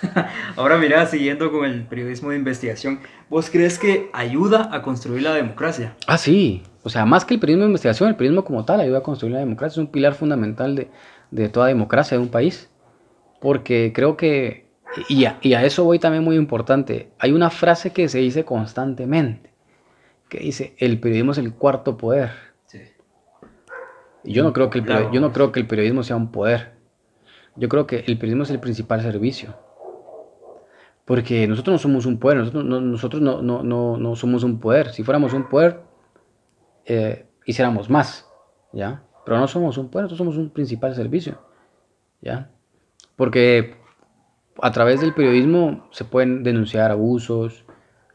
[0.55, 5.33] Ahora mira, siguiendo con el periodismo de investigación, ¿vos crees que ayuda a construir la
[5.33, 5.97] democracia?
[6.07, 8.99] Ah, sí, o sea, más que el periodismo de investigación, el periodismo como tal ayuda
[8.99, 10.89] a construir la democracia, es un pilar fundamental de,
[11.31, 12.69] de toda democracia de un país,
[13.41, 14.66] porque creo que,
[15.09, 18.45] y a, y a eso voy también muy importante, hay una frase que se dice
[18.45, 19.51] constantemente,
[20.29, 22.47] que dice, el periodismo es el cuarto poder
[24.27, 26.73] yo no, creo que el, yo no creo que el periodismo sea un poder.
[27.55, 29.55] Yo creo que el periodismo es el principal servicio.
[31.05, 34.89] Porque nosotros no somos un poder, nosotros no, nosotros no, no, no, somos un poder.
[34.91, 35.79] Si fuéramos un poder,
[36.85, 38.27] eh, hiciéramos más,
[38.73, 39.03] ¿ya?
[39.25, 41.39] Pero no somos un poder, nosotros somos un principal servicio,
[42.21, 42.51] ¿ya?
[43.15, 43.77] Porque
[44.61, 47.65] a través del periodismo se pueden denunciar abusos,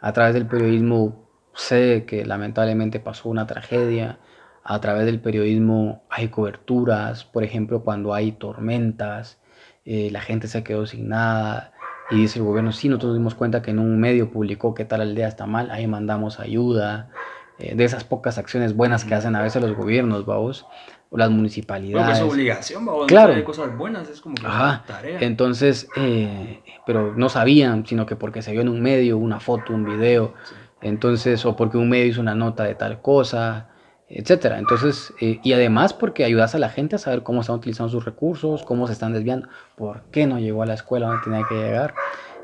[0.01, 4.19] a través del periodismo sé que lamentablemente pasó una tragedia,
[4.65, 9.41] a través del periodismo hay coberturas, por ejemplo, cuando hay tormentas,
[9.85, 11.73] eh, la gente se quedó sin nada
[12.11, 15.01] y dice el gobierno, sí, nosotros dimos cuenta que en un medio publicó que tal
[15.01, 17.11] aldea está mal, ahí mandamos ayuda,
[17.59, 20.67] eh, de esas pocas acciones buenas que hacen a veces los gobiernos, vamos,
[21.13, 22.19] o las municipalidades.
[22.19, 23.35] es obligación, vamos, claro.
[23.35, 25.19] hay cosas buenas, es como que tarea.
[25.21, 29.75] Entonces, eh, pero no sabían, sino que porque se vio en un medio una foto,
[29.75, 30.33] un video,
[30.81, 33.69] entonces, o porque un medio hizo una nota de tal cosa,
[34.09, 34.59] etcétera.
[34.59, 38.07] Entonces, eh, y además porque ayudas a la gente a saber cómo están utilizando sus
[38.07, 41.55] recursos, cómo se están desviando, por qué no llegó a la escuela donde tenía que
[41.57, 41.95] llegar.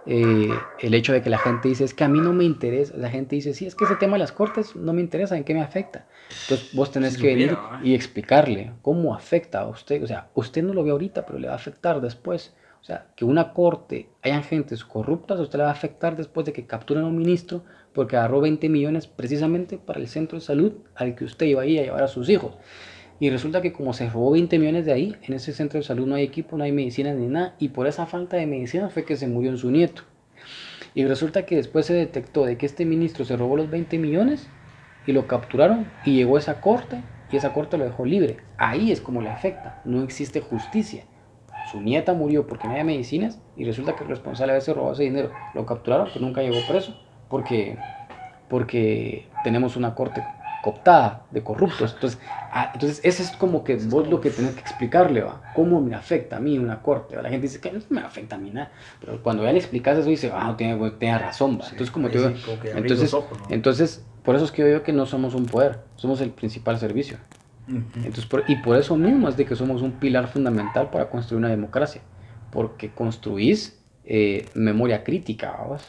[0.04, 0.50] Eh,
[0.80, 3.08] el hecho de que la gente dice, es que a mí no me interesa, la
[3.08, 5.54] gente dice, sí, es que ese tema de las cortes no me interesa, ¿en qué
[5.54, 6.06] me afecta?
[6.42, 7.56] Entonces vos tenés que venir ¿eh?
[7.82, 11.48] y explicarle cómo afecta a usted, o sea, usted no lo ve ahorita, pero le
[11.48, 12.54] va a afectar después.
[12.80, 16.46] O sea, que una corte hayan gentes corruptas, a usted le va a afectar después
[16.46, 20.44] de que capturen a un ministro porque agarró 20 millones precisamente para el centro de
[20.44, 22.54] salud al que usted iba a ir a llevar a sus hijos.
[23.20, 26.06] Y resulta que como se robó 20 millones de ahí, en ese centro de salud
[26.06, 29.04] no hay equipo, no hay medicinas ni nada, y por esa falta de medicina fue
[29.04, 30.02] que se murió en su nieto.
[30.94, 34.48] Y resulta que después se detectó de que este ministro se robó los 20 millones
[35.08, 37.00] y lo capturaron y llegó a esa corte
[37.32, 38.36] y esa corte lo dejó libre.
[38.58, 41.04] Ahí es como le afecta, no existe justicia.
[41.72, 44.92] Su nieta murió porque no había medicinas y resulta que el responsable de ese robó
[44.92, 46.94] ese dinero lo capturaron, pero nunca llegó preso
[47.30, 47.78] porque,
[48.50, 50.22] porque tenemos una corte
[50.62, 51.94] cooptada de corruptos.
[51.94, 52.18] Entonces,
[52.52, 55.40] ah, entonces ese es como que vos lo que tenés que explicarle, ¿va?
[55.54, 57.16] ¿Cómo me afecta a mí una corte?
[57.20, 58.70] La gente dice que no me afecta a mí nada.
[59.00, 61.64] Pero cuando ya le explicas eso, dice, ah, no tiene, tiene razón, ¿va?
[61.64, 62.32] Entonces, como te digo,
[62.74, 63.14] entonces,
[63.50, 66.78] entonces, por eso es que yo digo que no somos un poder, somos el principal
[66.78, 67.18] servicio.
[67.68, 71.50] Entonces, y por eso mismo es de que somos un pilar fundamental para construir una
[71.50, 72.00] democracia,
[72.50, 75.86] porque construís eh, memoria crítica, ¿vamos?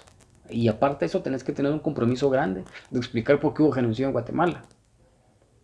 [0.49, 3.71] Y aparte de eso, tenés que tener un compromiso grande de explicar por qué hubo
[3.71, 4.63] genocidio en Guatemala.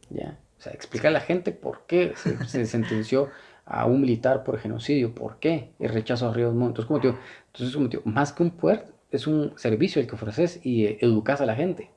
[0.09, 0.39] ¿Ya?
[0.57, 3.29] O sea, explicar a la gente por qué se, sentenció
[3.65, 6.77] a un militar por genocidio, por qué el rechazo a Ríos Montt.
[6.77, 7.17] Entonces, como digo,
[7.47, 10.97] entonces, como digo, más que un poder, es un servicio el que ofreces y eh,
[11.01, 11.91] educas a la gente.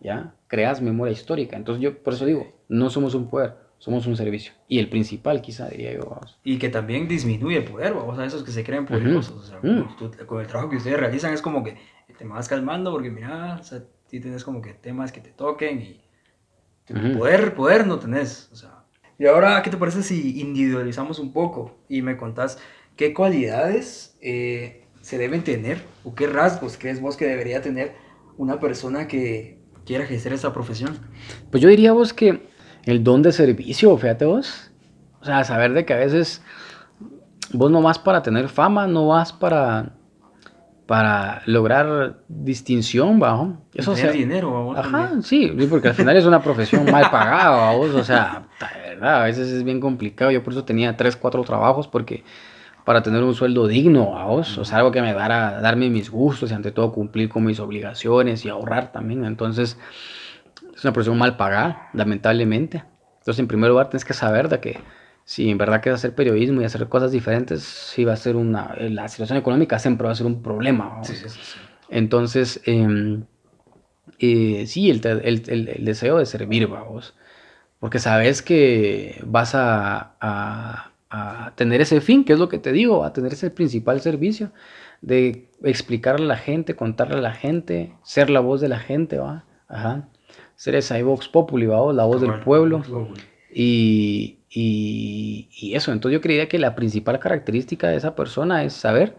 [0.00, 0.34] ¿Ya?
[0.48, 1.56] Creas memoria histórica.
[1.56, 4.54] Entonces, yo por eso digo, no somos un poder, somos un servicio.
[4.66, 6.06] Y el principal, quizá, diría yo.
[6.08, 6.38] Vamos.
[6.42, 9.36] Y que también disminuye el poder, vamos a esos que se creen poderosos.
[9.36, 10.24] O sea, mm.
[10.24, 11.76] con el trabajo que ustedes realizan es como que
[12.16, 15.82] te vas calmando porque mira, o sea, sí tienes como que temas que te toquen
[15.82, 16.00] y
[17.12, 18.86] poder, poder no tenés, o sea.
[19.18, 22.58] Y ahora, ¿qué te parece si individualizamos un poco y me contás
[22.96, 27.92] qué cualidades eh, se deben tener o qué rasgos crees vos que debería tener
[28.38, 30.98] una persona que quiera ejercer esa profesión?
[31.50, 32.53] Pues yo diría vos que
[32.86, 34.70] el don de servicio, fíjate vos,
[35.20, 36.42] o sea, saber de que a veces
[37.52, 39.92] vos no vas para tener fama, no vas para
[40.86, 43.56] para lograr distinción, bajo.
[43.72, 47.94] Eso o sea, dinero, Ajá, sí, porque al final es una profesión mal pagada, vos,
[47.94, 48.48] o sea,
[48.94, 50.30] verdad, a veces es bien complicado.
[50.30, 52.24] Yo por eso tenía tres, cuatro trabajos porque
[52.84, 56.50] para tener un sueldo digno, vos, o sea, algo que me dara darme mis gustos
[56.50, 59.24] y ante todo cumplir con mis obligaciones y ahorrar también.
[59.24, 59.78] Entonces,
[60.84, 62.84] es una profesión mal pagada, lamentablemente.
[63.20, 64.80] Entonces, en primer lugar, tienes que saber de que
[65.24, 68.74] si en verdad quieres hacer periodismo y hacer cosas diferentes, sí va a ser una...
[68.78, 71.00] La situación económica siempre va a ser un problema.
[71.88, 73.24] Entonces, em,
[74.18, 77.14] eh, sí, el, el, deseo de servir, vamos.
[77.80, 82.72] Porque sabes que vas a, a, a, tener ese fin, que es lo que te
[82.72, 84.52] digo, a tener ese principal servicio
[85.00, 89.16] de explicarle a la gente, contarle a la gente, ser la voz de la gente,
[89.16, 89.44] ¿va?
[89.66, 90.08] Ajá.
[90.64, 91.92] Ser esa Vox Populi, ¿va?
[91.92, 92.82] La voz del pueblo.
[93.52, 98.72] Y, y, y, eso, entonces yo creía que la principal característica de esa persona es
[98.72, 99.14] saber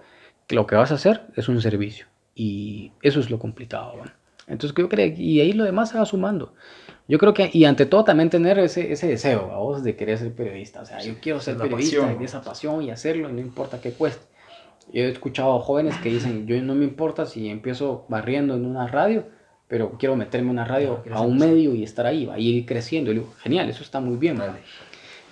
[0.48, 2.08] que lo que vas a hacer es un servicio.
[2.34, 3.94] Y eso es lo complicado.
[4.48, 6.56] Entonces yo creo, y ahí lo demás se va sumando.
[7.08, 10.34] Yo creo que, y ante todo también tener ese, ese deseo, vos, de querer ser
[10.34, 10.82] periodista.
[10.82, 13.92] O sea, yo quiero ser periodista y esa pasión y hacerlo, y no importa qué
[13.92, 14.26] cueste.
[14.92, 18.66] Yo he escuchado a jóvenes que dicen, yo no me importa si empiezo barriendo en
[18.66, 19.28] una radio,
[19.68, 22.66] pero quiero meterme en una radio a un medio y estar ahí, va a ir
[22.66, 23.12] creciendo.
[23.12, 24.60] Y digo, genial, eso está muy bien, ¿vale?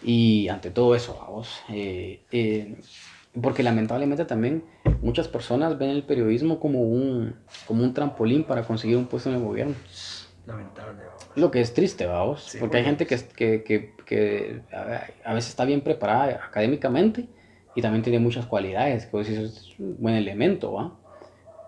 [0.04, 2.76] Y ante todo eso, vamos, eh, eh,
[3.40, 4.64] porque lamentablemente también
[5.02, 9.36] muchas personas ven el periodismo como un, como un trampolín para conseguir un puesto en
[9.36, 9.76] el gobierno.
[10.46, 11.04] Lamentable.
[11.36, 14.62] Lo que es triste, vamos, porque hay gente que, que, que, que,
[15.24, 17.28] a veces está bien preparada académicamente
[17.76, 20.94] y también tiene muchas cualidades, que es un buen elemento, ¿va?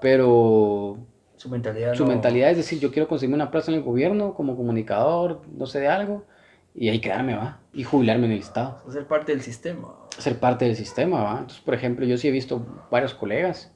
[0.01, 0.99] Pero
[1.45, 4.57] su mentalidad, su mentalidad es decir, yo quiero conseguirme una plaza en el gobierno como
[4.57, 6.25] comunicador, no sé de algo,
[6.73, 7.59] y ahí quedarme, ¿va?
[7.71, 8.81] Y jubilarme en el Estado.
[8.89, 9.93] Ser parte del sistema.
[10.17, 11.31] Ser parte del sistema, ¿va?
[11.33, 13.71] Entonces, por ejemplo, yo sí he visto varios colegas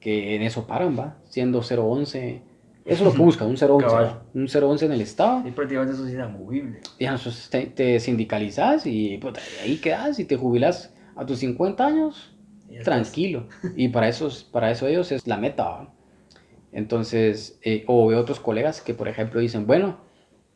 [0.00, 1.18] que en eso paran, ¿va?
[1.24, 2.42] Siendo 011.
[2.84, 3.86] Eso es lo que busca, un 011.
[4.34, 5.42] Un 011 en el Estado.
[5.44, 6.80] Y prácticamente eso es inamovible.
[7.00, 7.18] Ya,
[7.50, 12.34] te, te sindicalizas y pues, ahí quedas y te jubilas a tus 50 años,
[12.84, 13.48] tranquilo.
[13.76, 15.88] Y para eso, para eso ellos es la meta.
[16.72, 19.98] Entonces, eh, o veo otros colegas que, por ejemplo, dicen, bueno,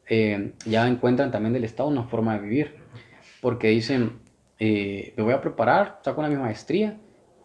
[0.09, 2.77] eh, ya encuentran también del Estado una forma de vivir.
[3.40, 4.20] Porque dicen,
[4.59, 6.98] eh, me voy a preparar, saco una mi maestría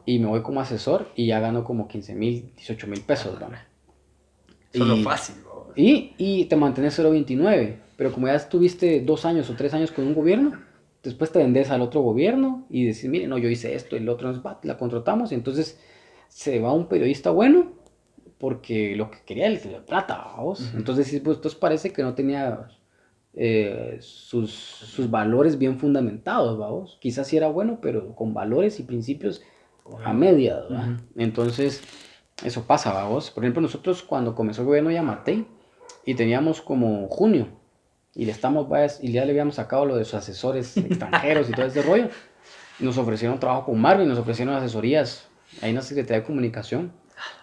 [0.06, 3.40] y me voy como asesor y ya gano como 15 mil, 18 mil pesos.
[3.40, 3.48] ¿no?
[4.74, 5.36] Solo fácil.
[5.76, 7.76] Y, y te mantienes 0.29.
[7.98, 10.54] Pero como ya estuviste dos años o tres años con un gobierno,
[11.04, 14.10] después te vendes al otro gobierno y decís, mire, no, yo hice esto, y el
[14.10, 15.80] otro nos va, la contratamos, y entonces
[16.28, 17.77] se va un periodista bueno
[18.40, 20.74] porque lo que quería era el plata, vos.
[20.76, 22.70] Entonces, pues, entonces parece que no tenía
[23.34, 26.98] eh, sus, sus, valores bien fundamentados, vamos.
[27.02, 29.42] Quizás sí era bueno, pero con valores y principios
[30.04, 30.64] a media,
[31.16, 31.82] Entonces,
[32.44, 33.32] eso pasa, vamos.
[33.32, 35.48] Por ejemplo, nosotros cuando comenzó el gobierno Yamatei
[36.06, 37.48] y teníamos como junio,
[38.14, 38.68] y le estamos,
[39.02, 42.10] y ya le habíamos sacado lo de sus asesores extranjeros y todo ese rollo.
[42.80, 45.28] Nos ofrecieron trabajo con Marvin, nos ofrecieron asesorías
[45.62, 46.92] en la Secretaría de Comunicación,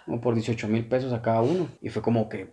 [0.05, 1.69] como por 18 mil pesos a cada uno.
[1.81, 2.53] Y fue como que,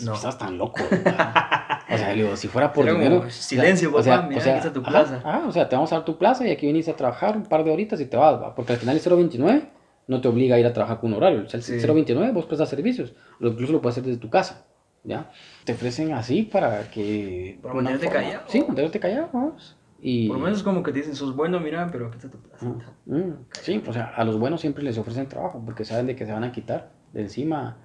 [0.00, 0.82] no estás tan loco.
[0.82, 3.28] o sea, digo, si fuera por dinero.
[3.30, 5.20] Silencio, papá, o sea, mira, o sea, aquí está tu plaza.
[5.24, 7.44] Ah, o sea, te vamos a dar tu plaza y aquí viniste a trabajar un
[7.44, 8.54] par de horitas y te vas, ¿va?
[8.54, 9.70] porque al final el 029
[10.06, 11.42] no te obliga a ir a trabajar con un horario.
[11.42, 14.64] O sea, el 029 vos prestas servicios, incluso lo puedes hacer desde tu casa.
[15.04, 15.30] ¿ya?
[15.64, 17.58] Te ofrecen así para que...
[17.62, 18.44] Para mantenerte callado.
[18.46, 19.76] Sí, mantenerte callado, vamos.
[20.00, 20.28] Y...
[20.28, 22.66] Por lo menos como que te dicen, sos bueno, mira, pero aquí está tu plaza.
[22.66, 26.14] Mm, mm, sí, o sea, a los buenos siempre les ofrecen trabajo porque saben de
[26.14, 27.78] que se van a quitar de encima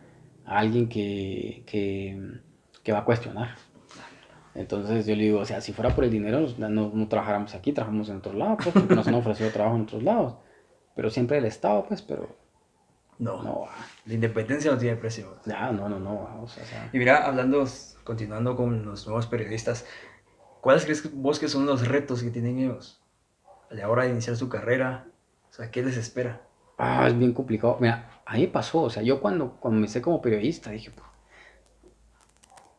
[0.45, 2.39] a alguien que, que,
[2.83, 3.55] que va a cuestionar.
[4.55, 7.73] Entonces yo le digo, o sea, si fuera por el dinero, no, no trabajáramos aquí,
[7.73, 10.35] trabajamos en otros lados, pues, porque nos han ofrecido trabajo en otros lados.
[10.95, 12.37] Pero siempre el Estado, pues, pero
[13.17, 13.41] no.
[13.41, 13.65] no
[14.05, 15.37] la independencia no tiene precio.
[15.45, 16.45] Ya, no, no, no.
[16.91, 17.65] Y mira, hablando,
[18.03, 19.85] continuando con los nuevos periodistas,
[20.63, 23.01] ¿cuáles crees vos que son los retos que tienen ellos
[23.69, 25.07] a la hora de iniciar su carrera?
[25.49, 26.41] O sea, ¿qué les espera?
[26.77, 27.77] Ah, es bien complicado.
[27.81, 30.91] Mira, a mí pasó, o sea, yo cuando comencé como periodista dije,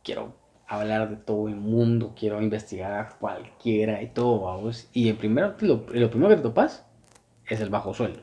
[0.02, 0.34] quiero
[0.66, 4.88] hablar de todo el mundo, quiero investigar a cualquiera y todo, vamos.
[4.94, 6.86] Y el primero, lo, primero que te topas
[7.46, 8.22] es el bajo sueldo.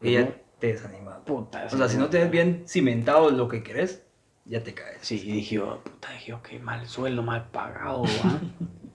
[0.00, 0.14] Y
[0.60, 1.24] te desanima.
[1.24, 4.06] Puta, o sea, si no tienes bien cimentado lo que querés,
[4.44, 4.98] ya te caes.
[5.00, 8.04] Sí, y dije, oh, puta, dije, ok, mal sueldo, mal pagado,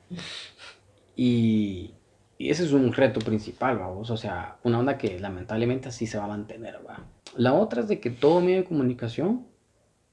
[1.16, 1.94] y,
[2.38, 4.10] y, ese es un reto principal, vamos.
[4.10, 7.06] O sea, una onda que lamentablemente así se va a mantener, va.
[7.36, 9.48] La otra es de que todo medio de comunicación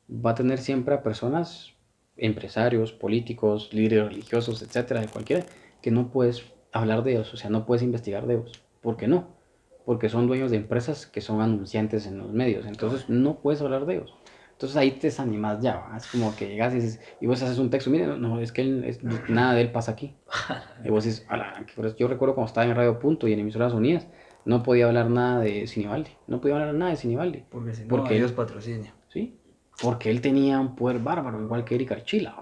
[0.09, 1.73] va a tener siempre a personas,
[2.17, 5.47] empresarios, políticos, líderes religiosos, etcétera, de cualquiera,
[5.83, 8.63] que no puedes hablar de ellos, o sea, no puedes investigar de ellos.
[8.81, 9.35] ¿Por qué no?
[9.85, 13.87] porque son dueños de empresas que son anunciantes en los medios, entonces no puedes hablar
[13.87, 14.15] de ellos.
[14.55, 17.71] Entonces ahí te desanimas ya, es como que llegas y, dices, y vos haces un
[17.71, 20.15] texto, mire, no, es que él, nada de él pasa aquí.
[20.85, 21.27] y vos dices,
[21.99, 24.07] yo recuerdo cuando estaba en Radio Punto y en Emisoras Unidas,
[24.45, 27.45] no podía hablar nada de Sinibaldi, no podía hablar nada de Sinibaldi.
[27.51, 28.93] Porque si no, porque ellos patrocinio.
[29.09, 29.39] Sí,
[29.83, 32.37] porque él tenía un poder bárbaro, igual que Erika Archila.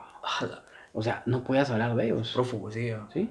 [0.92, 2.32] O sea, no podías hablar de ellos.
[2.34, 2.90] Prófugo, sí.
[3.12, 3.30] Sí.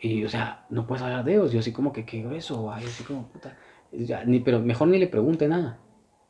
[0.00, 1.52] Y, o sea, no puedes hablar de ellos.
[1.52, 3.56] Yo así como que, qué grueso, Yo así como, puta.
[4.26, 5.78] ni, pero mejor ni le pregunte nada.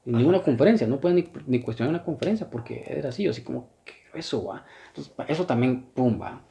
[0.07, 3.71] En ninguna conferencia, no pueden ni, ni, cuestionar una conferencia porque era así, así como,
[3.85, 4.65] ¿qué eso va?
[4.89, 6.43] Entonces, eso también, pum, va.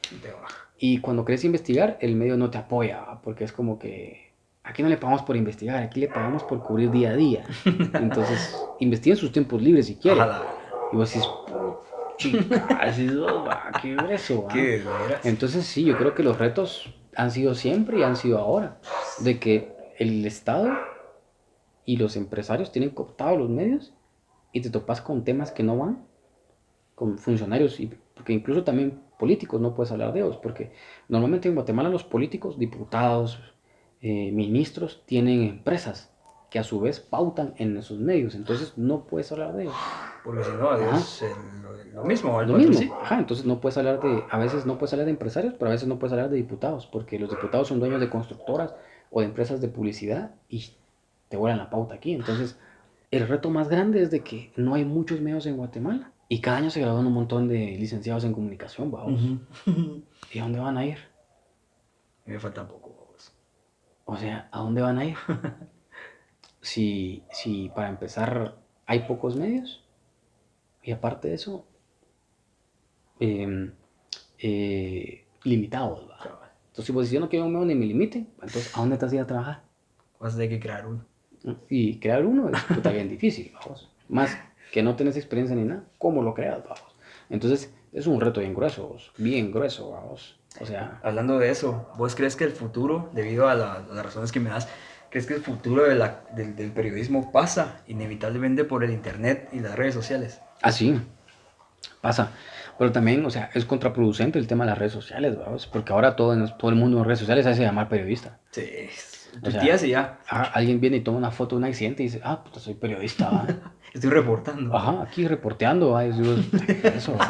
[0.78, 4.88] Y cuando querés investigar, el medio no te apoya, porque es como que aquí no
[4.88, 7.44] le pagamos por investigar, aquí le pagamos por cubrir día a día.
[7.94, 10.26] Entonces, investiguen sus tiempos libres si quieren.
[10.92, 11.28] Y vos decís,
[12.16, 14.82] chica, así va, qué eso, ¿Qué
[15.24, 18.78] Entonces, sí, yo creo que los retos han sido siempre y han sido ahora.
[19.18, 20.72] De que el Estado
[21.84, 23.92] y los empresarios tienen cooptado los medios
[24.52, 26.06] y te topas con temas que no van,
[26.94, 30.72] con funcionarios, y, porque incluso también políticos no puedes hablar de ellos, porque
[31.08, 33.38] normalmente en Guatemala los políticos, diputados,
[34.00, 36.14] eh, ministros tienen empresas
[36.50, 39.74] que a su vez pautan en esos medios, entonces no puedes hablar de ellos.
[40.22, 41.24] Porque si no, es
[41.92, 42.42] lo mismo.
[42.42, 42.94] lo mismo.
[43.02, 45.72] Ajá, entonces no puedes hablar de, a veces no puedes hablar de empresarios, pero a
[45.72, 48.74] veces no puedes hablar de diputados, porque los diputados son dueños de constructoras
[49.10, 50.64] o de empresas de publicidad y
[51.34, 52.12] te vuelan la pauta aquí.
[52.12, 52.56] Entonces,
[53.10, 56.58] el reto más grande es de que no hay muchos medios en Guatemala y cada
[56.58, 59.20] año se gradúan un montón de licenciados en comunicación, vamos.
[60.32, 60.98] ¿Y a dónde van a ir?
[62.24, 63.32] Me falta poco, vamos.
[64.04, 65.16] O sea, ¿a dónde van a ir?
[66.60, 69.84] si, si para empezar hay pocos medios
[70.84, 71.66] y aparte de eso,
[73.18, 73.72] em,
[74.38, 76.52] eh, limitados, ¿va?
[76.66, 79.04] Entonces, si vos yo no quiero un medio ni me limite, entonces, ¿a dónde te
[79.04, 79.64] has ido a trabajar?
[80.20, 81.04] Vas a tener que crear uno.
[81.68, 83.90] Y crear uno es puta bien difícil, vamos.
[84.08, 84.36] Más
[84.72, 86.96] que no tenés experiencia ni nada, ¿cómo lo creas, vamos?
[87.30, 90.36] Entonces, es un reto bien grueso, bien grueso, vamos.
[90.60, 91.00] O sea...
[91.02, 94.68] Hablando de eso, ¿vos crees que el futuro, debido a, las razones que me das,
[95.10, 99.60] crees que el futuro de la, del, del, periodismo pasa inevitablemente por el internet y
[99.60, 100.40] las redes sociales?
[100.62, 101.00] Ah, sí,
[102.00, 102.32] pasa.
[102.78, 106.16] Pero también, o sea, es contraproducente el tema de las redes sociales, vamos, porque ahora
[106.16, 108.38] todo, todo el mundo en redes sociales hace llamar periodista.
[108.50, 108.88] Sí,
[109.42, 110.18] tu tía sí ya.
[110.28, 113.46] alguien viene y toma una foto de un accidente y dice, ah, pues soy periodista.
[113.94, 114.76] Estoy reportando.
[114.76, 115.96] Ajá, aquí reporteando.
[115.96, 117.16] Ay, eso.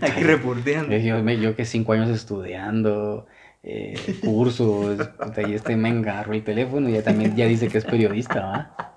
[0.00, 0.96] aquí reporteando.
[0.96, 3.26] Yo, yo, que cinco años estudiando,
[3.62, 4.98] eh, cursos,
[5.48, 8.94] y este me engarro el teléfono y ya también ya dice que es periodista, ¿va?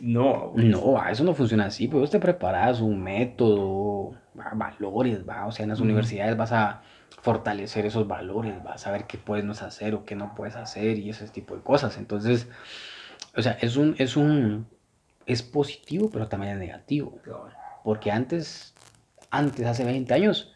[0.00, 0.52] No.
[0.54, 1.88] No, eso no funciona así.
[1.88, 4.14] Pues vos te preparas un método,
[4.54, 5.46] valores, ¿va?
[5.46, 6.82] O sea, en las universidades vas a
[7.20, 11.10] fortalecer esos valores, vas a ver qué puedes hacer o qué no puedes hacer y
[11.10, 11.98] ese tipo de cosas.
[11.98, 12.48] Entonces,
[13.36, 14.66] o sea, es un, es un,
[15.26, 17.18] es positivo, pero también es negativo.
[17.84, 18.74] Porque antes,
[19.30, 20.52] antes, hace 20 años,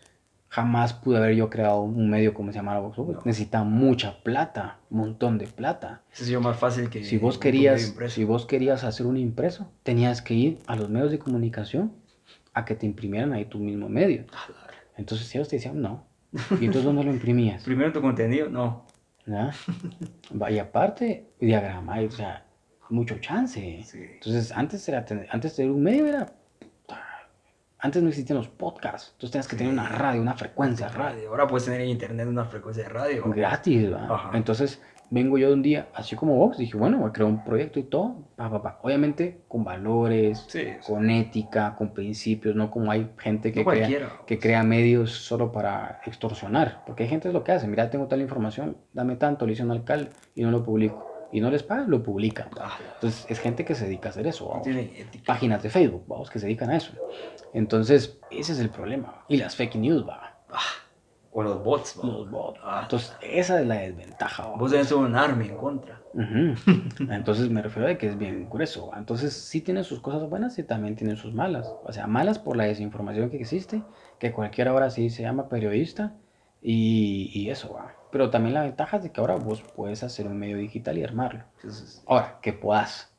[0.49, 4.99] jamás pude haber yo creado un medio como se llamara Vox Necesita mucha plata, un
[4.99, 6.03] montón de plata.
[6.13, 10.35] Es más fácil que si vos querías, si vos querías hacer un impreso, tenías que
[10.35, 11.93] ir a los medios de comunicación
[12.55, 14.27] a que te imprimieran ahí tu mismo medio.
[14.97, 16.12] Entonces ellos te decían no.
[16.33, 17.63] ¿Y entonces dónde lo imprimías?
[17.65, 18.87] Primero tu contenido, no.
[19.27, 19.53] ¿Ya?
[20.51, 22.45] Y aparte, diagrama, o sea,
[22.89, 23.85] mucho chance.
[23.95, 26.33] Entonces antes era antes de un medio era
[27.79, 29.11] antes no existían los podcasts.
[29.15, 31.31] Entonces tenías que tener una radio, una frecuencia de radio.
[31.31, 33.25] Ahora puedes tener en internet una frecuencia de radio.
[33.27, 34.09] Gratis, ¿verdad?
[34.35, 34.81] Entonces
[35.13, 37.79] vengo yo de un día, así como vos, dije, bueno, voy a crear un proyecto
[37.79, 38.17] y todo.
[38.35, 38.79] Pa, pa, pa.
[38.83, 40.49] Obviamente con valores,
[40.87, 46.01] con ética, con principios, no como hay gente que, crea, que crea medios solo para
[46.07, 46.83] extorsionar.
[46.87, 47.69] Porque hay gente que es lo que hace.
[47.69, 51.41] Mira, tengo tal información, dame tanto, le hice un alcalde y no lo publico y
[51.41, 52.49] no les pagan, lo publican.
[52.95, 54.63] Entonces, es gente que se dedica a hacer eso.
[55.27, 56.93] Páginas de Facebook, vamos, que se dedican a eso.
[57.55, 59.25] Entonces, ese es el problema.
[59.29, 60.39] Y las fake news, va.
[60.51, 60.61] Ah,
[61.33, 62.07] o los bots, va.
[62.07, 62.61] Los bots.
[62.63, 62.81] Ah.
[62.83, 64.49] Entonces, esa es la desventaja.
[64.49, 66.01] Vos debes ser un army en contra.
[67.11, 68.91] Entonces, me refiero a que es bien grueso.
[68.95, 71.73] Entonces, sí tiene sus cosas buenas y también tiene sus malas.
[71.85, 73.83] O sea, malas por la desinformación que existe,
[74.19, 76.15] que cualquiera ahora sí se llama periodista
[76.61, 77.95] y, y eso, va.
[78.11, 81.05] Pero también la ventaja es de que ahora vos puedes hacer un medio digital y
[81.05, 81.45] armarlo.
[82.07, 83.11] ahora, que puedas,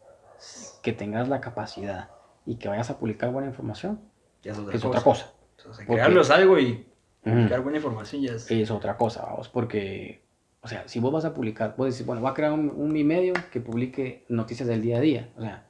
[0.84, 2.12] que tengas la capacidad
[2.46, 4.02] y que vayas a publicar buena información,
[4.44, 5.32] es otra cosa.
[5.88, 6.93] crearlos algo y
[7.24, 8.50] publicar buena información ya es...
[8.52, 10.24] Es otra cosa, vamos, porque,
[10.62, 12.92] o sea, si vos vas a publicar, vos decís, bueno, voy a crear un, un
[12.92, 15.30] mi medio que publique noticias del día a día.
[15.38, 15.68] O sea,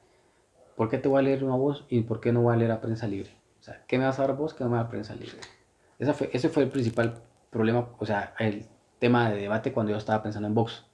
[0.76, 2.72] ¿por qué te voy a leer una voz y por qué no voy a leer
[2.72, 3.30] a prensa libre?
[3.60, 5.38] O sea, ¿qué me vas a dar vos que no me va a prensa libre?
[5.98, 8.66] Esa fue, ese fue el principal problema, o sea, el
[8.98, 10.84] tema de debate cuando yo estaba pensando en box.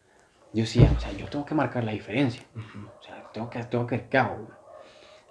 [0.53, 2.43] Yo decía, o sea, yo tengo que marcar la diferencia.
[2.99, 4.49] O sea, tengo que, tengo que, ¿qué hago?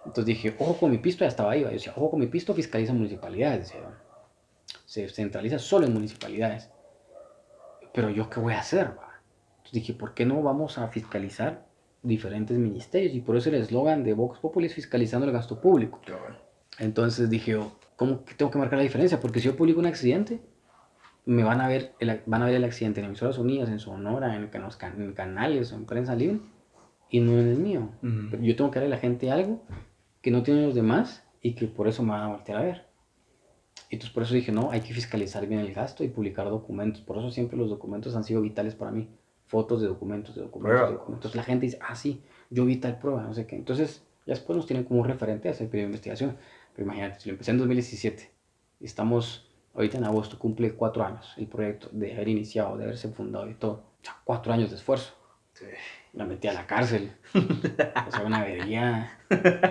[0.05, 1.61] Entonces dije, ojo con mi pisto, ya estaba ahí.
[1.61, 3.59] Yo decía, ojo con mi pisto, fiscaliza municipalidades.
[3.59, 3.81] Decía,
[4.89, 6.71] se centraliza solo en municipalidades.
[7.93, 8.87] Pero yo, ¿qué voy a hacer?
[8.87, 11.67] Entonces dije, ¿por qué no vamos a fiscalizar
[12.01, 13.13] diferentes ministerios?
[13.13, 16.01] Y por eso el eslogan de Vox Populi es fiscalizando el gasto público.
[16.79, 17.55] Entonces dije,
[17.97, 19.19] ¿cómo que tengo que marcar la diferencia?
[19.19, 20.41] Porque si yo publico un accidente,
[21.23, 24.35] me van a ver el, van a ver el accidente en emisoras unidas, en Sonora,
[24.35, 26.39] en, en, en canales en prensa libre,
[27.11, 27.89] y no en el mío.
[28.41, 29.61] yo tengo que darle a la gente algo
[30.23, 32.88] que no tienen los demás y que por eso me van a voltear a ver.
[33.89, 37.01] Entonces por eso dije, no, hay que fiscalizar bien el gasto y publicar documentos.
[37.01, 39.09] Por eso siempre los documentos han sido vitales para mí.
[39.47, 41.35] Fotos de documentos, de documentos, de documentos.
[41.35, 42.21] La gente dice, ah, sí,
[42.51, 43.55] yo vi tal prueba, no sé qué.
[43.55, 46.37] Entonces ya después nos tienen como un referente a hacer pedido de investigación.
[46.75, 48.31] Pero imagínate, si lo empecé en 2017
[48.79, 53.09] y estamos ahorita en agosto, cumple cuatro años el proyecto de haber iniciado, de haberse
[53.09, 53.83] fundado y todo.
[54.01, 55.13] O sea, cuatro años de esfuerzo.
[55.53, 55.65] Sí
[56.13, 57.11] la metí a la cárcel.
[57.33, 59.19] o sea, una avería,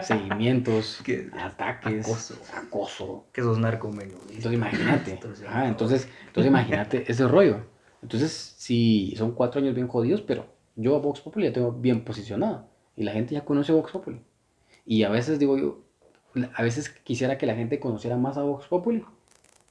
[0.02, 1.02] seguimientos,
[1.38, 2.34] ataques, acoso.
[2.54, 3.26] acoso.
[3.32, 4.14] Que sos narcomeno.
[4.28, 5.12] Entonces imagínate.
[5.12, 7.66] Entonces, entonces, entonces imagínate ese rollo.
[8.02, 12.04] Entonces, sí, son cuatro años bien jodidos, pero yo a Vox Populi ya tengo bien
[12.04, 12.68] posicionado.
[12.96, 14.20] Y la gente ya conoce a Vox Populi.
[14.86, 15.80] Y a veces digo yo,
[16.54, 19.04] a veces quisiera que la gente conociera más a Vox Populi,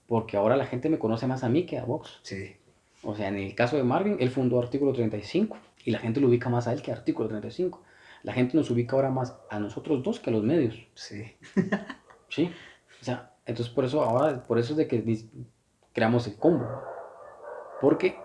[0.07, 2.20] porque ahora la gente me conoce más a mí que a Vox.
[2.24, 2.55] Sí.
[3.03, 5.57] O sea, en el caso de Marvin, él fundó Artículo 35
[5.88, 7.82] y la gente lo ubica más a él que a Artículo 35.
[8.24, 10.76] La gente nos ubica ahora más a nosotros dos que a los medios.
[10.96, 11.34] Sí.
[12.28, 12.54] sí.
[13.00, 15.30] O sea, entonces por eso ahora, por eso es de que
[15.94, 16.68] creamos el combo.
[17.80, 18.20] Porque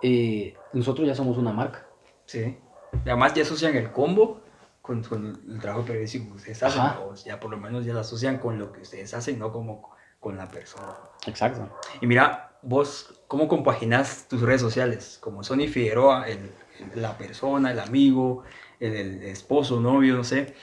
[0.00, 1.84] eh, nosotros ya somos una marca.
[2.24, 2.56] Sí.
[3.04, 4.40] Además ya asocian el combo
[4.80, 5.02] con,
[5.48, 6.82] el trabajo periodístico que ustedes hacen.
[7.02, 9.90] O ya por lo menos ya lo asocian con lo que ustedes hacen, no como
[10.20, 10.94] con la persona.
[11.26, 11.68] Exacto.
[12.00, 15.18] Y mira, vos, ¿cómo compaginas tus redes sociales?
[15.20, 16.52] Como Sony Figueroa, el
[16.94, 18.44] la persona, el amigo,
[18.80, 20.54] el, esposo, novio, no sé,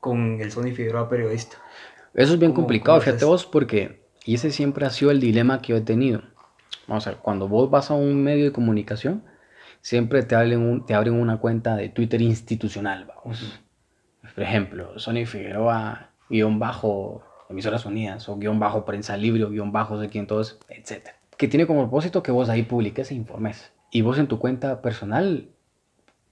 [0.00, 1.56] con el Sony Figueroa periodista.
[2.14, 5.68] Eso es bien complicado, fíjate vos, porque, y ese siempre ha sido el dilema que
[5.68, 6.22] yo he tenido.
[6.86, 9.24] Vamos a ver, cuando vos vas a un medio de comunicación,
[9.80, 13.60] siempre te abren, un, te abren una cuenta de Twitter institucional, vamos.
[14.34, 19.72] Por ejemplo, Sony Figueroa, guion bajo, emisoras unidas, o guion bajo prensa libre, o guion
[19.72, 21.10] bajo, sé quién, todos, etc.
[21.36, 23.72] Que tiene como propósito que vos ahí publiques e informes.
[23.90, 25.48] Y vos en tu cuenta personal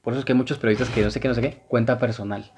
[0.09, 1.99] por eso es que hay muchos periodistas que no sé qué, no sé qué, cuenta
[1.99, 2.51] personal.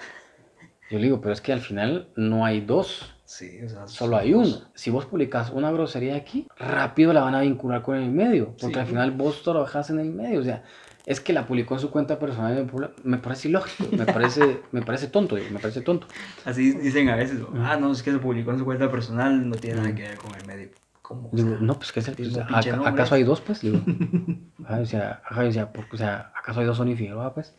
[0.88, 3.12] Yo le digo, pero es que al final no hay dos.
[3.24, 4.70] Sí, o sea, solo hay uno.
[4.76, 8.78] Si vos publicas una grosería aquí, rápido la van a vincular con el medio, porque
[8.78, 10.38] al final vos trabajas en el medio.
[10.38, 10.62] O sea,
[11.07, 12.70] es que la publicó en su cuenta personal,
[13.03, 16.07] me parece ilógico, me parece, me parece tonto, me parece tonto.
[16.44, 19.57] Así dicen a veces, ah, no, es que se publicó en su cuenta personal, no
[19.57, 20.68] tiene nada que ver con el medio.
[21.32, 22.40] Digo, no, pues que es el.
[22.40, 23.61] ¿Acaso hay dos, pues?
[23.62, 23.78] Digo,
[24.68, 25.50] o, sea, o,
[25.96, 27.56] sea, ¿acaso hay dos Sony Figueroa, pues?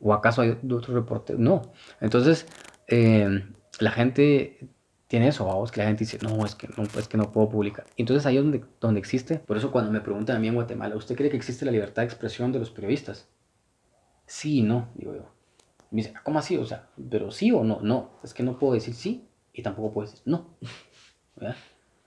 [0.00, 1.34] ¿O acaso hay otro reporte?
[1.36, 1.62] No.
[2.00, 2.46] Entonces,
[2.86, 4.68] em, la gente
[5.08, 7.48] tiene eso, vamos, que la gente dice, no, es que no, es que no puedo
[7.48, 7.86] publicar.
[7.96, 10.94] Entonces ahí es donde, donde existe, por eso cuando me preguntan a mí en Guatemala,
[10.96, 13.28] ¿usted cree que existe la libertad de expresión de los periodistas?
[14.26, 15.30] Sí y no, digo yo.
[15.90, 16.58] Me dice, ¿cómo así?
[16.58, 17.80] O sea, ¿pero sí o no?
[17.80, 20.58] No, es que no puedo decir sí y tampoco puedo decir no.
[21.36, 21.56] ¿verdad?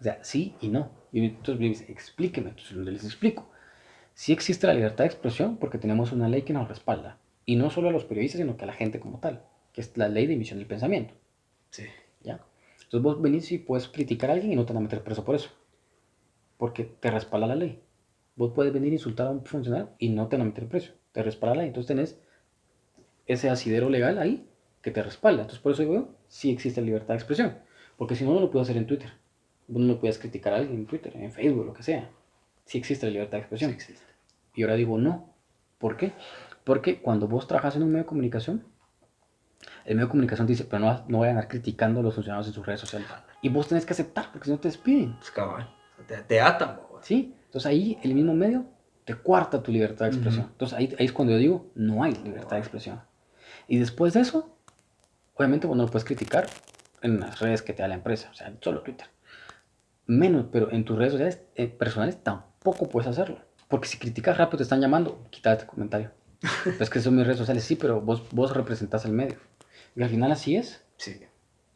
[0.02, 0.90] O sea, sí y no.
[1.12, 2.50] Y entonces me dice, explíqueme.
[2.50, 3.48] Entonces les explico.
[4.16, 7.20] Sí existe la libertad de expresión porque tenemos una ley que nos respalda.
[7.46, 9.96] Y no solo a los periodistas, sino que a la gente como tal, que es
[9.98, 11.14] la ley de emisión del pensamiento.
[11.70, 11.84] Sí.
[12.24, 12.44] ¿Ya?
[12.84, 15.24] Entonces vos venís y puedes criticar a alguien y no te van a meter preso
[15.24, 15.52] por eso.
[16.58, 17.80] Porque te respalda la ley.
[18.36, 20.94] Vos puedes venir a insultar a un funcionario y no te van a meter preso.
[21.12, 21.68] Te respalda la ley.
[21.68, 22.20] Entonces tenés
[23.28, 24.48] ese asidero legal ahí
[24.82, 25.44] que te respalda.
[25.44, 27.60] Entonces por eso digo, sí existe la libertad de expresión.
[27.98, 29.21] Porque si no, no lo puedo hacer en Twitter
[29.80, 32.10] no puedes criticar a alguien en Twitter, en Facebook, lo que sea.
[32.66, 33.72] Sí existe la libertad de expresión.
[33.72, 34.06] Sí existe.
[34.56, 35.34] Y ahora digo no.
[35.78, 36.14] ¿Por qué?
[36.64, 38.64] Porque cuando vos trabajas en un medio de comunicación,
[39.86, 42.48] el medio de comunicación dice, pero no, no voy a andar criticando a los funcionarios
[42.48, 43.08] en sus redes sociales.
[43.42, 45.16] Y vos tenés que aceptar, porque si no te despiden.
[45.18, 45.74] Pues cabal,
[46.08, 46.80] te, te atan.
[47.02, 48.66] Sí, entonces ahí el mismo medio
[49.06, 50.48] te cuarta tu libertad de expresión.
[50.52, 53.02] Entonces ahí, ahí, es cuando yo digo, no hay libertad de expresión.
[53.68, 54.56] Y después de eso,
[55.34, 56.48] obviamente vos no lo puedes criticar
[57.02, 59.08] en las redes que te da la empresa, o sea, solo Twitter
[60.12, 63.40] menos, pero en tus redes sociales eh, personales tampoco puedes hacerlo.
[63.68, 66.12] Porque si criticas rápido te están llamando, quítate comentario.
[66.80, 69.38] es que son mis redes sociales, sí, pero vos, vos representas el medio.
[69.96, 70.84] Y al final así es.
[70.98, 71.22] Sí.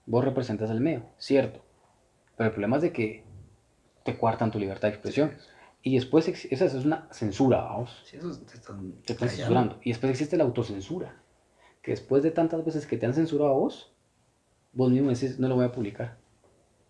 [0.06, 1.64] Vos representas el medio, cierto.
[2.36, 3.24] Pero el problema es de que
[4.04, 5.32] te cuartan tu libertad de expresión.
[5.82, 8.04] Y después, esa es una censura, vamos.
[8.06, 9.80] Sí, eso te están, te están censurando.
[9.84, 11.16] Y después existe la autocensura.
[11.82, 13.94] Que después de tantas veces que te han censurado a vos,
[14.74, 16.25] vos mismo decís, no lo voy a publicar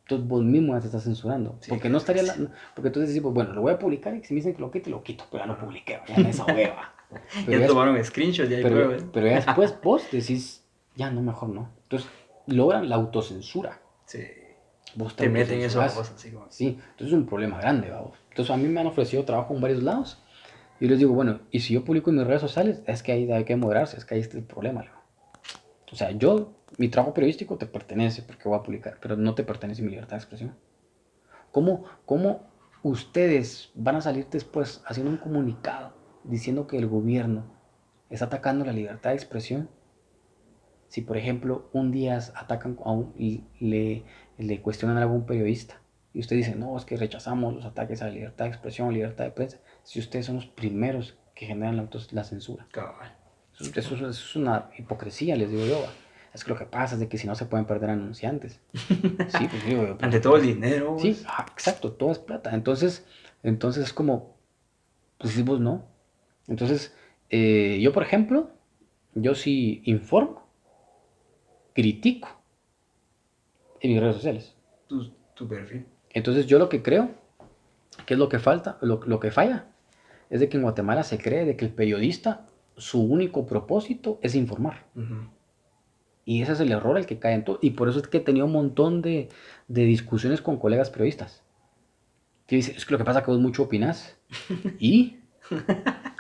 [0.06, 1.58] entonces vos mismo ya te estás censurando.
[1.68, 2.22] porque no estaría.
[2.22, 2.36] La,
[2.76, 4.70] porque entonces decís, pues, bueno, lo voy a publicar y si me dicen que lo
[4.70, 5.26] quite, lo quito.
[5.32, 6.74] Pero ya lo publiqué, ya me desahogué,
[7.47, 10.64] ya, ya tomaron screenshot, ya hay pero, pero ya después vos decís,
[10.95, 11.72] ya no, mejor no.
[11.84, 12.08] Entonces
[12.45, 13.82] logran la autocensura.
[14.06, 14.20] Sí.
[14.93, 16.45] Vos te, meten eso cosas así como.
[16.49, 18.20] Sí, entonces es un problema grande, vamos.
[18.30, 20.22] Entonces a mí me han ofrecido trabajo en varios lados.
[20.80, 23.32] Y les digo, bueno, y si yo publico en mis redes sociales, es que ahí
[23.32, 24.86] hay que moderarse, es que ahí está el problema.
[25.91, 29.43] O sea, yo mi trabajo periodístico te pertenece porque voy a publicar, pero no te
[29.43, 30.55] pertenece mi libertad de expresión.
[31.51, 32.47] ¿Cómo, cómo
[32.83, 37.45] ustedes van a salir después haciendo un comunicado diciendo que el gobierno
[38.09, 39.69] está atacando la libertad de expresión
[40.88, 44.03] si por ejemplo un día atacan a un, y le,
[44.38, 45.81] le cuestionan a algún periodista
[46.13, 49.25] y usted dice, no, es que rechazamos los ataques a la libertad de expresión, libertad
[49.25, 52.65] de prensa, si ustedes son los primeros que generan la, la censura.
[53.60, 55.86] Eso, eso, es una hipocresía, les digo yo.
[56.34, 58.60] Es que lo que pasa es de que si no se pueden perder anunciantes.
[59.30, 60.97] Sí, pues digo, pues, Ante todo el dinero.
[60.99, 62.53] Sí, ah, exacto, todo es plata.
[62.53, 63.06] Entonces,
[63.43, 64.38] entonces es como,
[65.18, 65.88] pues decimos no.
[66.47, 66.93] Entonces,
[67.30, 68.49] eh, yo por ejemplo,
[69.14, 70.47] yo sí informo,
[71.74, 72.28] critico
[73.80, 74.56] en mis redes sociales.
[74.88, 75.86] Tu, tu perfil.
[76.10, 77.12] Entonces yo lo que creo,
[78.06, 79.68] que es lo que falta, lo, lo que falla,
[80.30, 82.45] es de que en Guatemala se cree de que el periodista,
[82.78, 84.86] su único propósito es informar.
[86.26, 87.59] Y ese es el error al que cae en todo.
[87.61, 89.30] Y por eso es que he tenido un montón de,
[89.67, 91.43] discusiones con colegas periodistas.
[92.47, 94.17] Que dicen, es que lo que pasa es que vos mucho opinás.
[94.80, 95.19] ¿Y?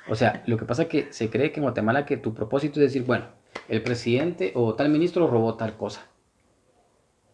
[0.07, 2.79] O sea, lo que pasa es que se cree que en Guatemala que tu propósito
[2.79, 3.25] es decir, bueno,
[3.67, 6.07] el presidente o tal ministro robó tal cosa.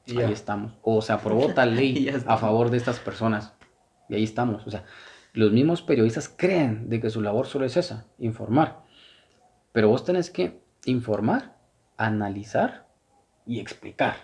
[0.06, 0.74] Y ahí estamos.
[0.82, 3.54] O se aprobó tal ley a favor de estas personas.
[4.08, 4.66] Y ahí estamos.
[4.66, 4.86] O sea,
[5.34, 8.84] los mismos periodistas creen de que su labor solo es esa, informar.
[9.72, 11.58] Pero vos tenés que informar,
[11.98, 12.88] analizar
[13.46, 14.16] y explicar.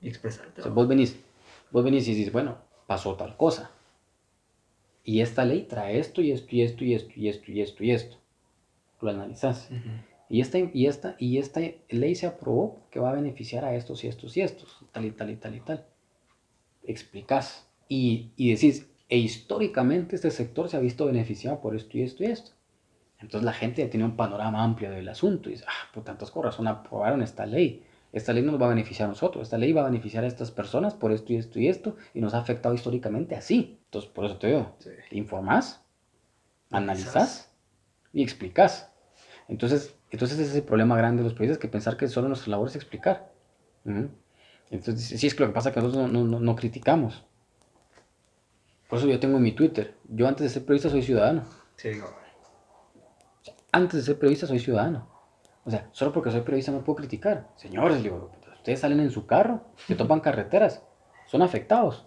[0.00, 0.68] Y expresarte.
[0.68, 1.18] vos venís,
[1.70, 3.70] vos venís y dices, bueno, pasó tal cosa.
[5.04, 7.84] Y esta ley trae esto y esto y esto y esto y esto y esto
[7.84, 8.16] y esto.
[9.00, 9.68] Lo analizas.
[10.28, 14.04] Y esta, y, esta, y esta ley se aprobó que va a beneficiar a estos
[14.04, 15.86] y estos y estos, tal y tal y tal y tal.
[16.84, 17.66] Explicas.
[17.88, 22.22] Y, y decís, e históricamente este sector se ha visto beneficiado por esto y esto
[22.22, 22.52] y esto.
[23.20, 26.32] Entonces la gente ya tiene un panorama amplio del asunto y dice, ah, por tantas
[26.34, 27.84] razón aprobaron esta ley.
[28.12, 30.50] Esta ley nos va a beneficiar a nosotros, esta ley va a beneficiar a estas
[30.50, 33.78] personas por esto y esto y esto, y nos ha afectado históricamente así.
[33.84, 34.76] Entonces, por eso te digo,
[35.12, 35.84] informás,
[36.72, 37.52] analizás
[38.12, 38.92] y explicás.
[39.48, 42.50] Entonces, entonces ese es el problema grande de los países, que pensar que solo nuestra
[42.50, 43.30] labor es explicar.
[44.70, 47.24] Entonces, sí es que lo que pasa es que nosotros no, no, no criticamos.
[48.88, 49.94] Por eso yo tengo mi Twitter.
[50.08, 51.44] Yo antes de ser periodista soy ciudadano.
[51.76, 51.90] Sí,
[53.72, 55.08] Antes de ser periodista soy ciudadano.
[55.64, 57.48] O sea, solo porque soy periodista no puedo criticar.
[57.56, 60.82] Señores, digo, ustedes salen en su carro, se topan carreteras,
[61.26, 62.06] son afectados.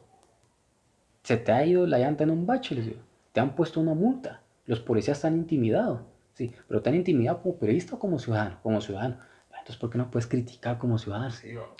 [1.24, 3.01] Se te ha ido la llanta en un bache, les digo.
[3.32, 4.41] Te han puesto una multa.
[4.66, 6.01] Los policías están intimidados.
[6.34, 8.59] Sí, pero te han intimidado como periodista o como ciudadano.
[8.61, 9.18] Como ciudadano.
[9.51, 11.34] Entonces, ¿por qué no puedes criticar como ciudadano?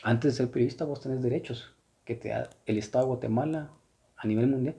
[0.04, 1.76] Antes de ser periodista, vos tenés derechos
[2.06, 3.72] que te da el Estado de Guatemala,
[4.16, 4.78] a nivel mundial,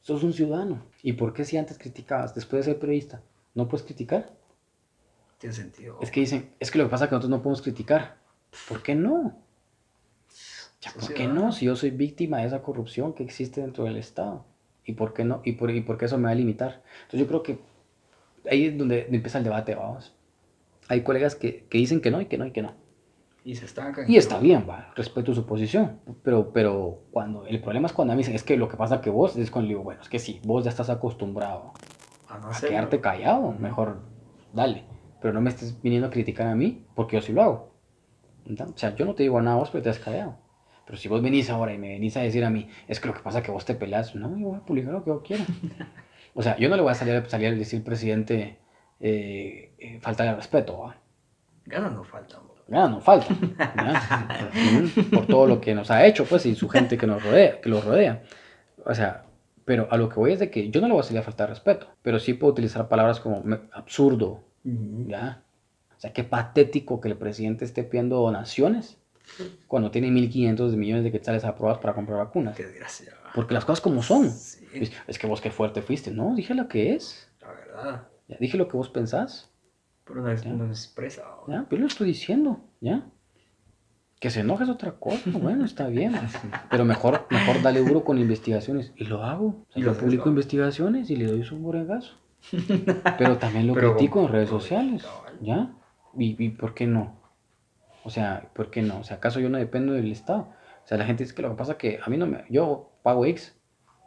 [0.00, 0.82] sos un ciudadano.
[1.02, 3.22] ¿Y por qué si antes criticabas, después de ser periodista,
[3.54, 4.32] no puedes criticar?
[5.40, 5.98] Tiene sentido.
[6.00, 8.18] Es que dicen, es que lo que pasa es que nosotros no podemos criticar.
[8.68, 9.38] ¿Por qué no?
[11.00, 11.50] ¿Por qué no?
[11.50, 14.44] Si yo soy víctima de esa corrupción que existe dentro del Estado.
[14.84, 15.40] ¿Y por qué no?
[15.44, 16.82] ¿Y por, y por qué eso me va a limitar?
[17.02, 17.58] Entonces yo creo que
[18.50, 20.14] ahí es donde empieza el debate, vamos.
[20.88, 22.74] Hay colegas que, que dicen que no y que no y que no.
[23.42, 23.66] Y se
[24.06, 26.00] Y está bien, va, respeto su posición.
[26.22, 29.00] Pero, pero cuando el problema es cuando a mí dicen, es que lo que pasa
[29.00, 31.72] que vos, es cuando digo, bueno, es que sí, vos ya estás acostumbrado
[32.28, 34.00] a, quedarte callado, mejor
[34.52, 34.84] dale.
[35.20, 37.74] Pero no me estés viniendo a criticar a mí porque yo sí lo hago.
[38.46, 40.36] O sea, yo no te digo nada a vos porque te has callado.
[40.86, 43.14] Pero si vos venís ahora y me venís a decir a mí, es que lo
[43.14, 45.22] que pasa es que vos te peleas, no, yo voy a publicar lo que yo
[45.22, 45.44] quiera.
[46.34, 48.58] o sea, yo no le voy a salir, salir a decir presidente
[48.98, 50.96] eh, eh, falta de respeto, ¿va?
[51.66, 53.26] Ganas no faltan nada, no falta,
[55.12, 57.68] por todo lo que nos ha hecho, pues, y su gente que nos rodea, que
[57.68, 58.22] lo rodea.
[58.86, 59.24] O sea,
[59.64, 61.24] pero a lo que voy es de que yo no le voy a salir a
[61.24, 63.42] faltar respeto, pero sí puedo utilizar palabras como
[63.72, 65.42] absurdo, ¿ya?
[65.96, 68.96] O sea, qué patético que el presidente esté pidiendo donaciones
[69.66, 72.56] cuando tiene 1.500 millones de quetzales aprobados para comprar vacunas.
[72.56, 73.12] Qué desgracia.
[73.34, 74.26] Porque las cosas como son.
[74.26, 76.10] Es, que vos qué fuerte fuiste.
[76.10, 77.28] No, dije lo que es.
[77.40, 78.08] La verdad.
[78.28, 79.50] Ya, dije lo que vos pensás.
[80.04, 81.22] Pero no, no expresa.
[81.46, 81.66] ¿Ya?
[81.68, 83.06] Pero lo estoy diciendo, ¿ya?
[84.18, 86.14] Que se enoje es otra cosa, bueno, está bien.
[86.70, 88.92] Pero mejor, mejor dale duro con investigaciones.
[88.96, 89.64] Y lo hago.
[89.74, 92.19] y yo publico investigaciones y le doy su boregazo.
[93.18, 95.06] Pero también lo critico en redes sociales,
[95.40, 95.72] ¿ya?
[96.16, 97.20] ¿Y, ¿Y por qué no?
[98.04, 98.98] O sea, ¿por qué no?
[99.00, 100.48] O sea, ¿acaso yo no dependo del Estado?
[100.84, 102.44] O sea, la gente dice que lo que pasa es que a mí no me...
[102.48, 103.54] Yo pago X.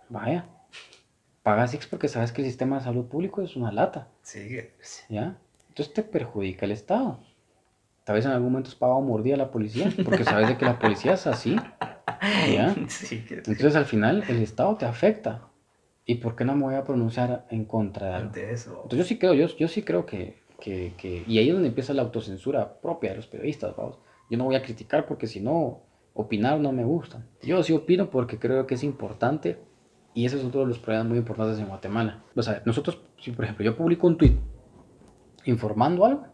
[0.10, 0.46] Vaya.
[1.44, 4.08] Pagas X porque sabes que el sistema de salud público es una lata.
[4.24, 4.60] Sí.
[5.10, 5.38] ¿Ya?
[5.70, 7.20] Entonces te perjudica el Estado.
[8.04, 10.66] Tal vez en algún momento has pagado mordida a la policía, porque sabes de que
[10.66, 11.56] la policía es así.
[12.52, 12.76] ¿ya?
[13.30, 15.48] Entonces al final el Estado te afecta.
[16.06, 18.82] ¿Y por qué no me voy a pronunciar en contra de eso?
[18.84, 21.70] Entonces yo sí creo, yo, yo sí creo que, que, que, Y ahí es donde
[21.70, 24.00] empieza la autocensura propia de los periodistas, vamos.
[24.30, 25.84] Yo no voy a criticar porque si no,
[26.14, 27.26] opinar no me gusta.
[27.42, 29.60] Yo sí opino porque creo que es importante
[30.14, 32.24] y ese es otro de los problemas muy importantes en Guatemala.
[32.36, 34.38] O sea, nosotros, si por ejemplo yo publico un tweet
[35.46, 36.26] informando algo,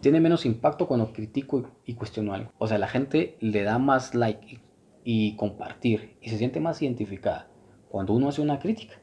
[0.00, 2.52] tiene menos impacto cuando critico y cuestiono algo.
[2.58, 4.60] O sea, la gente le da más like
[5.04, 7.51] y, compartir y se siente más identificada
[7.92, 8.94] cuando uno hace una crítica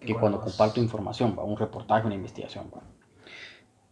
[0.00, 2.68] que cuando comparto información, un reportaje, una investigación.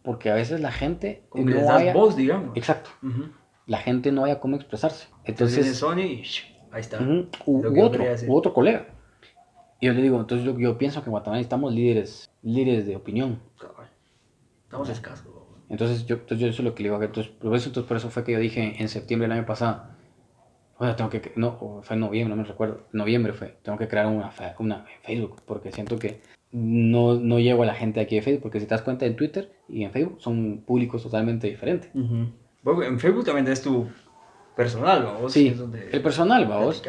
[0.03, 1.93] Porque a veces la gente no haya...
[1.93, 2.55] voz, digamos.
[2.57, 2.89] Exacto.
[3.67, 5.07] La gente no haya cómo expresarse.
[5.23, 6.23] Entonces, Sony y
[6.71, 6.99] ahí está.
[7.45, 8.87] u, otro, otro colega.
[9.79, 12.97] Y yo le digo, entonces yo, yo pienso que en Guatemala estamos líderes, líderes de
[12.97, 13.39] opinión.
[14.65, 15.25] Estamos escasos.
[15.69, 17.01] Entonces yo, entonces yo eso es lo que le digo.
[17.01, 19.95] Entonces entonces por eso fue que yo dije en septiembre del año pasado,
[20.77, 23.87] o sea, tengo que, no, fue en noviembre, no me recuerdo, noviembre fue, tengo que
[23.87, 26.21] crear una, una en Facebook, porque siento que
[26.51, 29.15] no, no llego a la gente aquí de Facebook, porque si te das cuenta en
[29.15, 31.89] Twitter y en Facebook son públicos totalmente diferentes.
[31.95, 33.87] en Facebook también es tu
[34.55, 35.33] personal, vamos.
[35.33, 35.55] Sí,
[35.91, 36.83] el personal, vamos.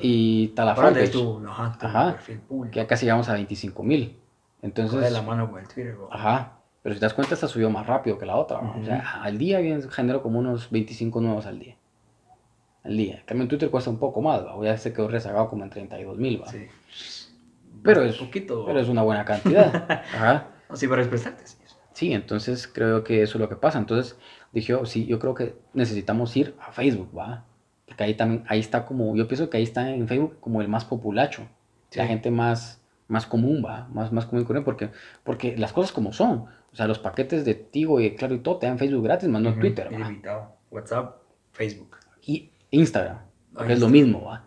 [0.00, 1.02] Y, y Talafalque.
[1.02, 2.72] es tu, ajá, perfil público.
[2.72, 4.16] Que ya casi llegamos a 25 mil.
[4.62, 5.00] Entonces.
[5.00, 6.58] de la mano con el Twitter, Ajá.
[6.82, 8.58] Pero si te das cuenta, esta subió más rápido que la otra.
[8.58, 11.76] O sea, al día bien genero como unos 25 nuevos al día.
[12.82, 13.22] Al día.
[13.26, 14.56] También Twitter cuesta un poco más, ¿va?
[14.64, 16.66] ya se quedó rezagado como en 32 mil, Sí.
[17.82, 18.64] Pero es, poquito.
[18.66, 20.02] pero es una buena cantidad.
[20.14, 20.48] Ajá.
[20.68, 21.46] Así para expresarte.
[21.46, 21.56] Sí.
[21.92, 23.78] sí, entonces creo que eso es lo que pasa.
[23.78, 24.18] Entonces
[24.52, 27.44] dije, oh, sí, yo creo que necesitamos ir a Facebook, ¿va?
[27.86, 30.68] Porque ahí también, ahí está como, yo pienso que ahí está en Facebook como el
[30.68, 31.48] más populacho.
[31.94, 33.88] La gente más, más común, ¿va?
[33.92, 34.90] Más, más común, porque,
[35.24, 36.46] porque las cosas como son.
[36.72, 39.42] O sea, los paquetes de Tigo y Claro y todo te dan Facebook gratis, más
[39.42, 39.88] no Twitter.
[39.90, 40.52] Ilimitado.
[40.70, 41.16] WhatsApp,
[41.52, 41.96] Facebook.
[42.22, 43.18] Y Instagram,
[43.66, 44.44] que es lo mismo, ¿va?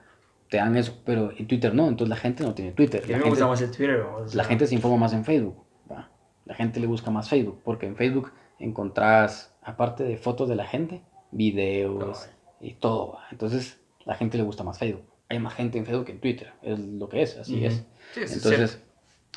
[0.49, 3.01] Te dan eso, pero en Twitter no, entonces la gente no tiene Twitter.
[3.09, 6.11] La, gente, gusta más Twitter, la gente se informa más en Facebook, ¿va?
[6.45, 10.65] La gente le busca más Facebook, porque en Facebook encontrás, aparte de fotos de la
[10.65, 11.01] gente,
[11.31, 12.29] videos
[12.61, 13.25] y todo, ¿va?
[13.31, 15.05] Entonces la gente le gusta más Facebook.
[15.29, 17.85] Hay más gente en Facebook que en Twitter, es lo que es, así es.
[18.15, 18.83] entonces,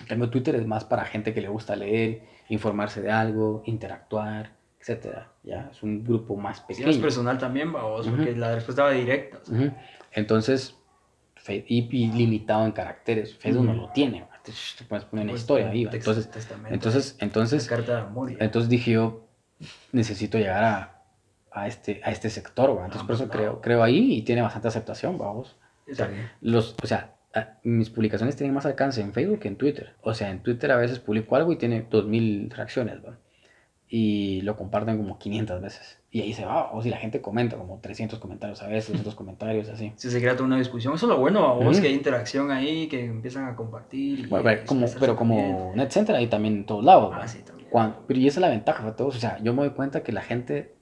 [0.00, 4.52] en cambio Twitter es más para gente que le gusta leer informarse de algo, interactuar,
[4.86, 5.32] etcétera.
[5.42, 6.86] Ya es un grupo más pequeño.
[6.86, 9.38] Sí, es personal también, vamos, porque la respuesta va directa.
[10.12, 10.76] Entonces,
[11.48, 13.36] y, limitado en caracteres.
[13.36, 14.26] Facebook no lo tiene.
[14.44, 15.88] Te puedes poner una pues, historia ahí.
[15.90, 16.30] Entonces,
[16.70, 17.70] entonces, entonces,
[18.38, 19.28] entonces dije yo,
[19.90, 21.02] necesito llegar a,
[21.50, 25.18] a este, a este sector, entonces por eso creo, creo ahí y tiene bastante aceptación,
[25.18, 25.56] vamos.
[25.90, 26.10] O sea,
[26.40, 27.16] los, o sea,
[27.64, 29.94] mis publicaciones tienen más alcance en Facebook que en Twitter.
[30.02, 33.25] O sea, en Twitter a veces publico algo y tiene 2000 reacciones, ¿no?
[33.88, 35.98] Y lo comparten como 500 veces.
[36.10, 39.14] Y ahí se va, o si la gente comenta, como 300 comentarios a veces, 200
[39.16, 39.92] comentarios, así.
[39.96, 42.88] Si se crea toda una discusión, eso es lo bueno, vos, que hay interacción ahí,
[42.88, 44.28] que empiezan a compartir.
[44.66, 47.14] como, pero como NetCenter ahí también en todos lados.
[47.14, 47.68] Ah, sí, también.
[48.06, 49.16] pero y esa es la ventaja para todos.
[49.16, 50.74] O sea, yo me doy cuenta que la gente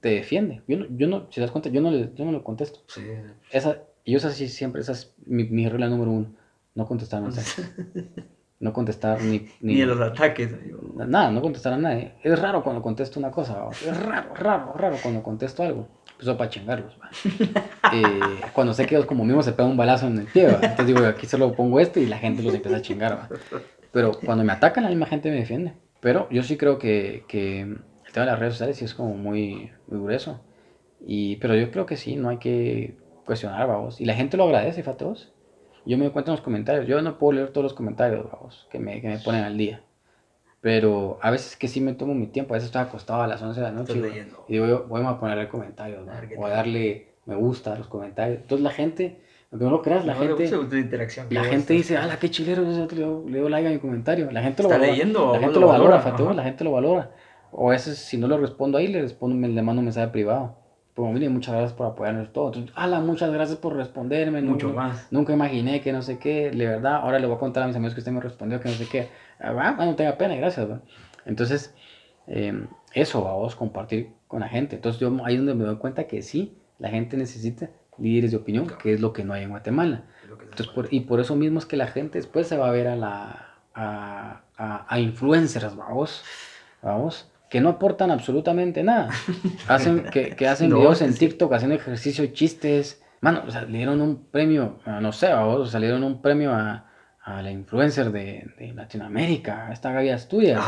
[0.00, 0.62] te defiende.
[0.68, 2.80] Yo no, yo no si te das cuenta, yo no le, yo no le contesto.
[2.86, 3.02] Sí.
[3.50, 6.34] Esa, y yo así siempre, esa es mi, mi, regla número uno,
[6.74, 7.70] no contestar mensajes.
[8.60, 9.48] No contestar ni...
[9.60, 10.50] Ni, ni los ataques.
[10.94, 12.14] Nada, no contestar a nadie.
[12.22, 15.88] Es raro cuando contesto una cosa, es raro, raro, raro cuando contesto algo.
[16.18, 16.98] Pues para chingarlos.
[17.92, 18.20] eh,
[18.52, 21.06] cuando sé que ellos como mismo se pegan un balazo en el pie, entonces digo,
[21.06, 23.12] aquí solo pongo esto y la gente los empieza a chingar.
[23.16, 23.28] ¿va?
[23.92, 25.74] Pero cuando me atacan, la misma gente me defiende.
[26.00, 29.14] Pero yo sí creo que, que el tema de las redes sociales sí es como
[29.14, 30.40] muy, muy grueso.
[31.06, 34.00] Y, pero yo creo que sí, no hay que cuestionar, vamos.
[34.00, 35.32] Y la gente lo agradece, fíjate vos.
[35.84, 36.86] Yo me doy cuenta en los comentarios.
[36.86, 39.82] Yo no puedo leer todos los comentarios, vamos, que me, que me ponen al día.
[40.60, 42.54] Pero a veces que sí me tomo mi tiempo.
[42.54, 44.26] A veces estoy acostado a las 11 de la noche.
[44.48, 46.12] Y digo, voy a ponerle comentarios, ¿no?
[46.36, 48.40] O a darle me gusta a los comentarios.
[48.40, 49.20] Entonces la gente,
[49.52, 50.50] aunque no lo creas, la gente.
[51.30, 54.30] La gente dice, ah, qué chilero, yo le doy like a mi comentario.
[54.32, 54.90] La gente lo valora.
[54.90, 57.12] Leyendo, la gente lo, valora, valora la gente lo valora.
[57.52, 60.57] O a veces, si no lo respondo ahí, le respondo, le mando un mensaje privado
[60.98, 62.48] como mire, muchas gracias por apoyarnos todo.
[62.48, 64.42] Entonces, ala, muchas gracias por responderme.
[64.42, 65.06] Mucho nunca, más.
[65.12, 67.76] Nunca imaginé que no sé qué, de verdad, ahora le voy a contar a mis
[67.76, 69.08] amigos que usted me respondió que no sé qué.
[69.38, 70.66] Ah, no tenga pena, gracias.
[71.24, 71.72] Entonces,
[72.26, 74.74] eh, eso, vamos a compartir con la gente.
[74.74, 78.38] Entonces, yo ahí es donde me doy cuenta que sí, la gente necesita líderes de
[78.38, 80.02] opinión, que es lo que no hay en Guatemala.
[80.28, 82.88] Entonces, por, y por eso mismo es que la gente después se va a ver
[82.88, 86.24] a la a, a, a influencers, vamos,
[86.82, 89.10] vamos, que no aportan absolutamente nada.
[89.68, 93.02] Hacen, que, que hacen videos en TikTok haciendo ejercicio chistes.
[93.20, 96.52] Mano, o sea, le dieron un premio, no sé, a vos, o dieron un premio
[96.52, 96.86] a,
[97.22, 100.64] a la influencer de, de, Latinoamérica, a esta Gaby Asturias.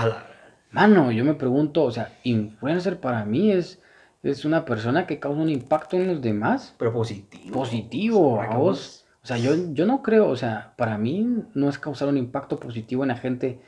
[0.73, 3.81] Mano, yo me pregunto, o sea, influencer para mí es,
[4.23, 6.75] es una persona que causa un impacto en los demás.
[6.79, 7.53] Pero positivo.
[7.53, 9.07] Positivo, a vos.
[9.23, 12.59] O sea, yo, yo no creo, o sea, para mí no es causar un impacto
[12.59, 13.61] positivo en la gente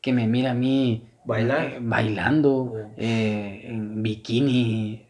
[0.00, 1.64] que me mira a mí Bailar.
[1.64, 5.06] Eh, bailando, eh, en bikini,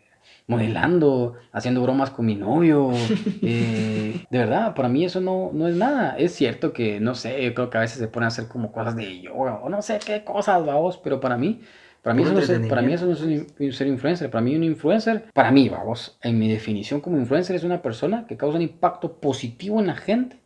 [0.46, 2.90] modelando, haciendo bromas con mi novio.
[3.44, 6.16] Eh, de verdad, para mí eso no, no es nada.
[6.16, 8.70] Es cierto que, no sé, yo creo que a veces se pone a hacer como
[8.70, 11.60] cosas de yoga o no sé qué cosas, vamos, pero para mí
[12.02, 14.30] Para mí, eso no es, para mí eso no es ser influencer.
[14.30, 18.26] Para mí un influencer, para mí, vamos, en mi definición como influencer es una persona
[18.28, 20.36] que causa un impacto positivo en la gente,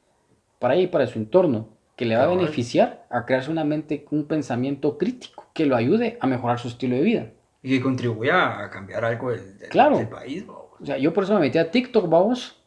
[0.59, 4.07] para ella y para su entorno, que le va a beneficiar a crearse una mente,
[4.11, 7.33] un pensamiento crítico, que lo ayude a mejorar su estilo de vida.
[7.63, 10.47] Y que contribuya a cambiar algo del, del, país.
[10.47, 10.67] Vamos.
[10.79, 12.63] O sea, yo por eso me metí a TikTok, vamos,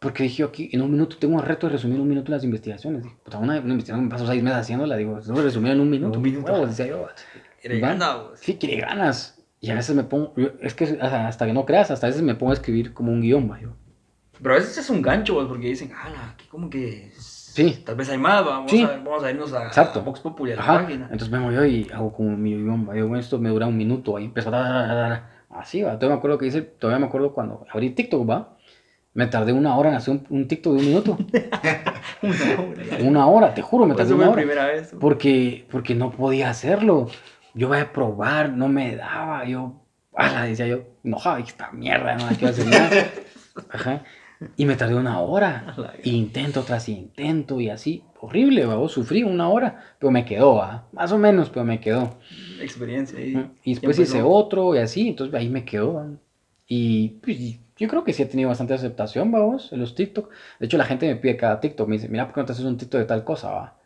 [0.00, 2.42] porque dije aquí, en un minuto tengo un reto de resumir en un minuto las
[2.42, 3.04] investigaciones.
[3.04, 5.88] Dije, puta, una, una investigación me paso seis meses haciéndola, digo, que resumir en un
[5.88, 6.18] minuto.
[6.18, 6.52] Un minuto.
[6.52, 7.06] Huevos, decía yo.
[7.60, 8.18] Quiere ganas.
[8.34, 9.40] Sí, quiere ganas.
[9.60, 12.34] Y a veces me pongo, es que hasta que no creas, hasta a veces me
[12.34, 13.70] pongo a escribir como un guion, va, yo.
[14.42, 17.12] Pero a veces es un gancho, porque dicen, ah, aquí como que
[17.56, 17.82] Sí.
[17.86, 20.00] Tal vez hay más, vamos, a, vamos a irnos a, Exacto.
[20.00, 21.04] a Vox Popular, la página.
[21.04, 24.26] Entonces vengo yo y hago como mi guion, yo, esto me dura un minuto, ahí
[24.26, 25.30] empezó a...
[25.48, 25.94] Así, va.
[25.94, 28.58] Todavía me acuerdo que hice, todavía me acuerdo cuando abrí TikTok, va.
[29.14, 31.16] Me tardé una hora en hacer un, TikTok de un minuto.
[32.22, 32.98] una hora.
[33.00, 34.34] Una hora, te juro, me tardé una hora.
[34.34, 34.94] primera vez.
[35.00, 37.08] Porque, porque no podía hacerlo.
[37.54, 39.46] Yo voy a probar, no me daba.
[39.46, 39.80] Yo,
[40.14, 42.90] ala, decía yo, no, esta mierda, no quiero hacer nada.
[43.70, 44.02] Ajá.
[44.56, 45.74] Y me tardé una hora.
[46.04, 48.02] Intento tras intento y así.
[48.20, 50.60] Horrible, vos sufrí una hora, pero me quedó,
[50.92, 52.16] más o menos, pero me quedó.
[52.60, 53.50] Experiencia ahí.
[53.62, 56.18] Y después hice otro y así, entonces ahí me quedó.
[56.66, 57.38] Y pues,
[57.76, 60.30] yo creo que sí he tenido bastante aceptación, vamos, en los TikTok.
[60.58, 62.52] De hecho, la gente me pide cada TikTok, me dice, mira, ¿por qué no te
[62.52, 63.76] haces un TikTok de tal cosa, va?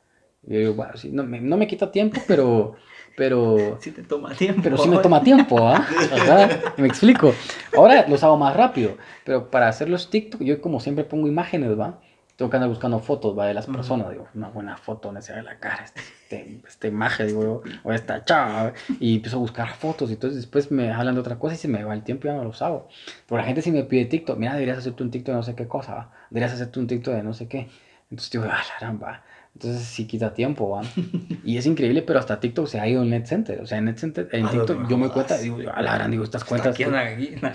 [0.47, 2.77] Y yo digo, bueno, sí, no, me, no me quita tiempo, pero...
[3.17, 3.79] Pero...
[3.81, 4.63] Sí te toma tiempo.
[4.63, 5.87] Pero sí me toma tiempo, ¿ah?
[6.77, 7.35] me explico.
[7.77, 11.79] Ahora los hago más rápido, pero para hacer los TikTok, yo como siempre pongo imágenes,
[11.79, 11.99] ¿va?
[12.41, 13.45] tengo que andar buscando fotos ¿va?
[13.45, 16.89] de las personas, digo, una buena foto donde se ve la cara, este, este, esta
[16.89, 21.17] imagen, digo, o esta chava, y empiezo a buscar fotos, y entonces después me hablan
[21.17, 22.89] de otra cosa y se me va el tiempo y ya no los hago.
[23.29, 25.55] Pero la gente si me pide TikTok, mira, deberías hacerte un TikTok de no sé
[25.55, 26.13] qué cosa, ¿va?
[26.31, 27.69] deberías hacerte un TikTok de no sé qué.
[28.11, 29.23] Entonces digo, ah, caramba,
[29.55, 30.83] entonces sí quita tiempo, ¿va?
[31.45, 33.61] Y es increíble, pero hasta TikTok se ha ido en NetCenter.
[33.61, 36.25] O sea, en NetCenter, en ah, TikTok, yo me cuenta, digo, a la gran, digo,
[36.25, 36.77] estas cuentas.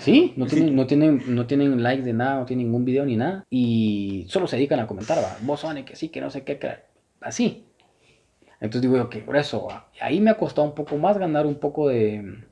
[0.00, 3.16] Sí, no tienen, no, tienen, no tienen like de nada, no tienen ningún video ni
[3.16, 3.44] nada.
[3.50, 5.36] Y solo se dedican a comentar, ¿va?
[5.42, 6.76] Vos, Sony, que sí, que no sé qué, que
[7.20, 7.64] así.
[8.60, 9.88] Entonces digo yo, que por eso, ¿va?
[10.00, 12.44] ahí me ha costado un poco más ganar un poco de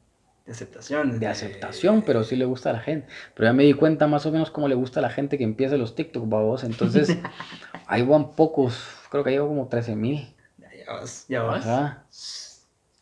[0.46, 1.18] de aceptación.
[1.18, 3.08] De, aceptación, pero sí le gusta a la gente.
[3.34, 5.44] Pero ya me di cuenta más o menos cómo le gusta a la gente que
[5.44, 6.64] empieza los TikTok, babos.
[6.64, 7.16] Entonces,
[7.86, 10.26] ahí van pocos, creo que llevo como 13 mil.
[10.58, 11.64] Ya vas, ya vas.
[11.64, 12.04] Ajá.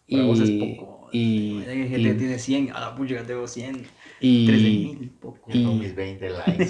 [0.07, 1.09] Y, vos es poco.
[1.11, 3.87] Y, Hay gente que tiene 100, a la pucha que tengo 100.
[4.21, 5.51] Y, 13 mil, poco.
[5.51, 6.69] Y, mis 20 likes.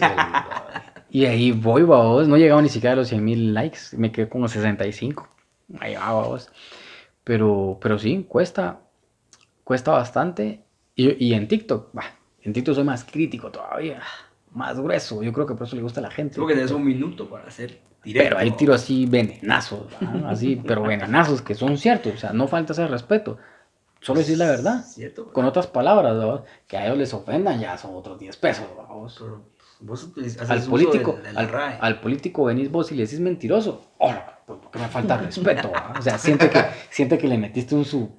[1.10, 2.28] y ahí voy, babos.
[2.28, 3.96] No he llegado ni siquiera a los 100 mil likes.
[3.96, 5.28] Me quedé como 65.
[5.80, 6.48] Ahí va, babos.
[7.24, 8.80] Pero, pero sí, cuesta
[9.64, 10.62] cuesta bastante.
[10.94, 14.02] Y, y en TikTok, bah, en TikTok soy más crítico todavía,
[14.52, 15.20] más grueso.
[15.20, 16.36] Yo creo que por eso le gusta a la gente.
[16.36, 18.28] Creo que tienes un minuto para hacer directo.
[18.30, 19.86] Pero ahí tiro así venenazos,
[20.26, 22.14] así, pero venenazos que son ciertos.
[22.14, 23.38] O sea, no falta ese respeto.
[24.00, 24.84] Solo decir la verdad.
[24.84, 28.66] Cierto, Con otras palabras, que a ellos les ofendan, ya son otros 10 pesos.
[28.76, 29.22] Vamos.
[29.80, 30.10] Vos
[30.48, 31.50] al político, al,
[31.80, 33.82] al, político venís vos y le decís mentiroso.
[33.98, 34.14] Oh,
[34.46, 35.72] porque me falta respeto.
[35.98, 38.10] o sea, siente que, siente que le metiste un su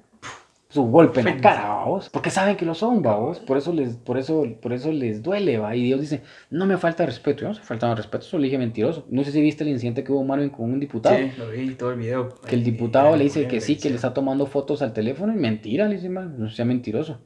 [0.74, 3.94] su golpe en la cara, vamos, porque saben que lo son, vamos, por eso les,
[3.96, 7.48] por eso, por eso les duele, va, y Dios dice, no me falta respeto, yo
[7.48, 9.06] no se falta respeto, solo dije mentiroso.
[9.08, 11.16] No sé si viste el incidente que hubo Marvin con un diputado.
[11.16, 12.28] Sí, lo vi, todo el video.
[12.44, 15.36] Que el diputado le dice que sí, que le está tomando fotos al teléfono, y
[15.36, 17.20] mentira, le dice, no sea mentiroso.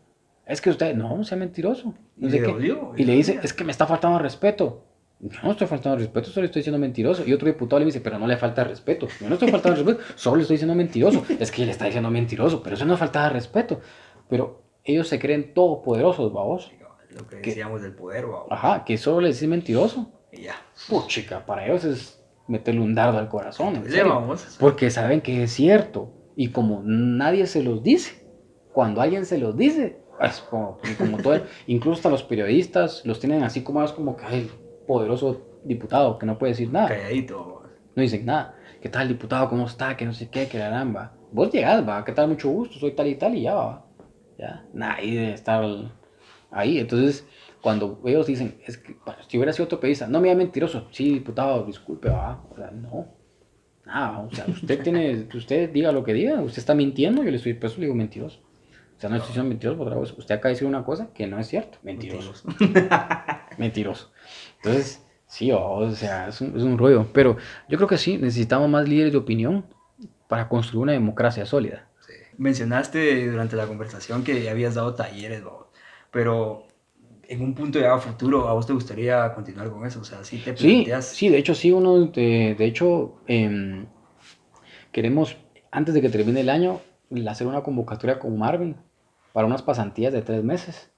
[0.45, 1.95] Es que usted, no, sea mentiroso.
[2.17, 2.77] No sé qué.
[2.99, 4.85] y le dice, es que me está faltando respeto.
[5.21, 7.25] No estoy faltando respeto, solo estoy diciendo mentiroso.
[7.27, 9.09] Y otro diputado le dice, pero no le falta respeto.
[9.21, 11.25] Yo no estoy faltando respeto, solo estoy diciendo mentiroso.
[11.41, 13.81] Es que él está diciendo mentiroso, pero eso no falta de respeto.
[14.29, 16.71] Pero ellos se creen todopoderosos, vamos.
[17.11, 18.47] Lo que decíamos del poder, vamos.
[18.51, 20.13] Ajá, que solo le dicen mentiroso.
[20.33, 20.55] Y ya.
[20.89, 23.83] Puchica, para ellos es meterle un dardo al corazón.
[24.07, 26.13] vamos, porque saben que es cierto.
[26.37, 28.25] Y como nadie se los dice,
[28.73, 33.43] cuando alguien se los dice, es como, como todo, incluso hasta los periodistas los tienen
[33.43, 34.49] así como, como que,
[34.89, 36.89] poderoso diputado que no puede decir nada.
[36.89, 37.63] Calladito.
[37.95, 38.57] No dicen nada.
[38.81, 39.49] ¿Qué tal, diputado?
[39.49, 39.97] ¿Cómo está?
[39.97, 41.13] Que no sé qué, que caramba.
[41.31, 42.05] Vos llegás, va.
[42.05, 42.29] ¿Qué tal?
[42.29, 42.79] Mucho gusto.
[42.79, 43.85] Soy tal y tal y ya va.
[44.39, 44.65] Ya.
[44.73, 45.65] Nadie debe estar
[46.51, 46.79] ahí.
[46.79, 47.27] Entonces,
[47.61, 48.97] cuando ellos dicen, es que
[49.29, 50.89] si hubiera sido otro periodista, no me da mentiroso.
[50.91, 52.43] Sí, diputado, disculpe, va.
[52.51, 53.07] O sea, no.
[53.85, 57.37] Nada, o sea, usted tiene, usted diga lo que diga, usted está mintiendo, yo le
[57.37, 58.41] estoy, por le digo mentiroso.
[58.99, 61.39] O sea, no estoy diciendo mentiroso, vez, usted acaba de decir una cosa que no
[61.39, 61.79] es cierto.
[61.85, 62.49] Mentiroso.
[63.57, 64.11] Mentiroso.
[64.57, 67.07] Entonces, sí, o sea, es un, es un rollo.
[67.13, 67.37] Pero
[67.69, 69.65] yo creo que sí, necesitamos más líderes de opinión
[70.27, 71.87] para construir una democracia sólida.
[72.39, 75.45] Mencionaste durante la conversación que habías dado talleres,
[76.11, 76.67] pero
[77.29, 80.01] en un punto ya futuro, ¿a vos te gustaría continuar con eso?
[80.01, 81.07] O sea, ¿sí te planteas?
[81.07, 83.87] Sí, sí de hecho, sí, uno, de, de hecho, em,
[84.91, 85.37] queremos,
[85.71, 86.81] antes de que termine el año,
[87.29, 88.77] hacer una convocatoria con Marvin
[89.39, 90.91] para unas pasantías de tres meses.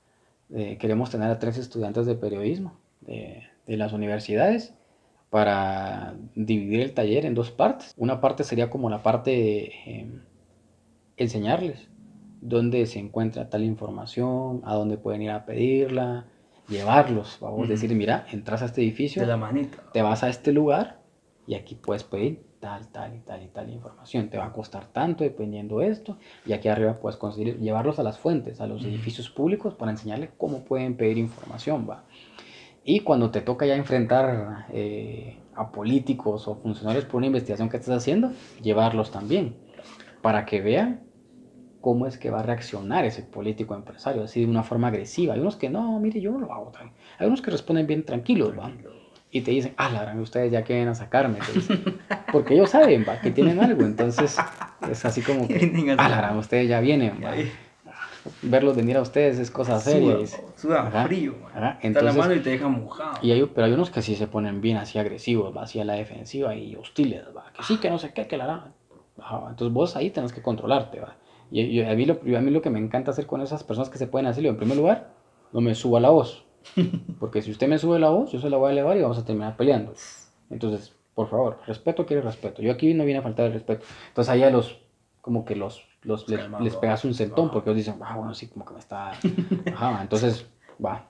[0.48, 2.72] Eh, queremos tener a tres estudiantes de periodismo
[3.02, 4.72] de, de las universidades
[5.28, 7.92] para dividir el taller en dos partes.
[7.98, 10.10] Una parte sería como la parte de eh,
[11.18, 11.90] enseñarles
[12.40, 16.24] dónde se encuentra tal información, a dónde pueden ir a pedirla,
[16.66, 19.82] llevarlos, vamos a decir, mira, entras a este edificio, de la manita.
[19.92, 21.02] te vas a este lugar
[21.46, 24.28] y aquí puedes pedir tal, tal y tal y tal información.
[24.28, 26.18] Te va a costar tanto dependiendo de esto.
[26.46, 30.30] Y aquí arriba puedes conseguir llevarlos a las fuentes, a los edificios públicos para enseñarles
[30.36, 31.86] cómo pueden pedir información.
[31.88, 32.04] ¿va?
[32.84, 37.78] Y cuando te toca ya enfrentar eh, a políticos o funcionarios por una investigación que
[37.78, 38.32] estás haciendo,
[38.62, 39.56] llevarlos también
[40.22, 41.00] para que vean
[41.80, 45.34] cómo es que va a reaccionar ese político empresario, así de una forma agresiva.
[45.34, 46.72] Hay unos que no, mire, yo no lo hago.
[47.18, 48.70] Hay unos que responden bien tranquilos, ¿va?
[49.32, 51.38] Y te dicen, ah, la verdad, ustedes ya quieren a sacarme.
[52.32, 53.20] Porque ellos saben, ¿va?
[53.20, 53.82] Que tienen algo.
[53.82, 54.36] Entonces,
[54.90, 57.34] es así como que, ah, la verdad, ustedes ya vienen, ¿va?
[58.42, 60.18] verlos venir a ustedes es cosa seria.
[60.56, 61.34] Suda, frío.
[61.82, 63.18] Entonces, la mano y te dejan mojado.
[63.22, 65.62] Y hay, pero hay unos que sí se ponen bien así agresivos, ¿va?
[65.62, 67.46] así a la defensiva y hostiles, ¿va?
[67.56, 68.72] que sí, que no sé qué, que la
[69.48, 71.00] Entonces vos ahí tenés que controlarte.
[71.00, 71.16] ¿va?
[71.50, 73.98] Y, a, mí lo, a mí lo que me encanta hacer con esas personas que
[73.98, 75.10] se pueden hacer, en primer lugar,
[75.52, 76.44] no me suba la voz.
[77.18, 79.18] Porque si usted me sube la voz, yo se la voy a elevar y vamos
[79.18, 79.94] a terminar peleando.
[80.50, 82.62] Entonces, por favor, respeto quiere respeto.
[82.62, 83.84] Yo aquí no viene a faltar el respeto.
[84.08, 84.78] Entonces ahí a los,
[85.20, 88.64] como que los los, les, pegas un centón porque ellos dicen, ah, bueno, sí, como
[88.64, 89.12] que me está...
[89.74, 90.46] Ajá, entonces,
[90.84, 91.06] va.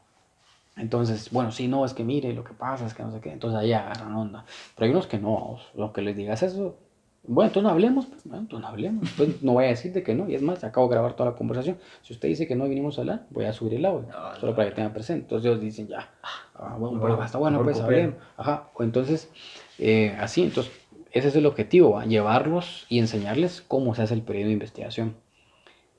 [0.77, 3.33] Entonces, bueno, sí, no, es que mire, lo que pasa es que no sé qué.
[3.33, 4.45] Entonces ahí agarran onda.
[4.75, 6.77] Pero hay unos que no, lo que les digas eso,
[7.23, 9.11] bueno, entonces no hablemos, pues, bueno, entonces no hablemos.
[9.11, 10.29] Entonces no voy a decir de que no.
[10.29, 11.79] Y es más, acabo de grabar toda la conversación.
[12.03, 14.09] Si usted dice que no vinimos a hablar, voy a subir el audio,
[14.41, 15.23] solo para que tenga presente.
[15.23, 18.17] Entonces ellos dicen, ya, ah, bueno, bueno, está bueno, pues hablemos.
[18.37, 19.31] Ajá, o entonces,
[19.79, 20.73] eh, así, entonces
[21.13, 25.17] ese es el objetivo, llevarlos y enseñarles cómo se hace el periodo de investigación.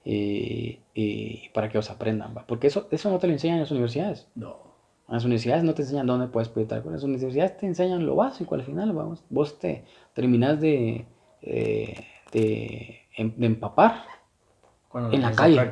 [0.03, 2.45] y para que os aprendan, ¿va?
[2.47, 4.27] porque eso, eso no te lo enseñan en las universidades.
[4.35, 4.71] No.
[5.07, 8.05] En las universidades no te enseñan dónde puedes pedir tal En las universidades te enseñan
[8.05, 8.93] lo básico al final.
[8.93, 9.21] Vamos.
[9.29, 11.05] Vos te terminas de,
[11.41, 14.05] eh, de, em, de, empapar
[15.11, 15.71] en la calle.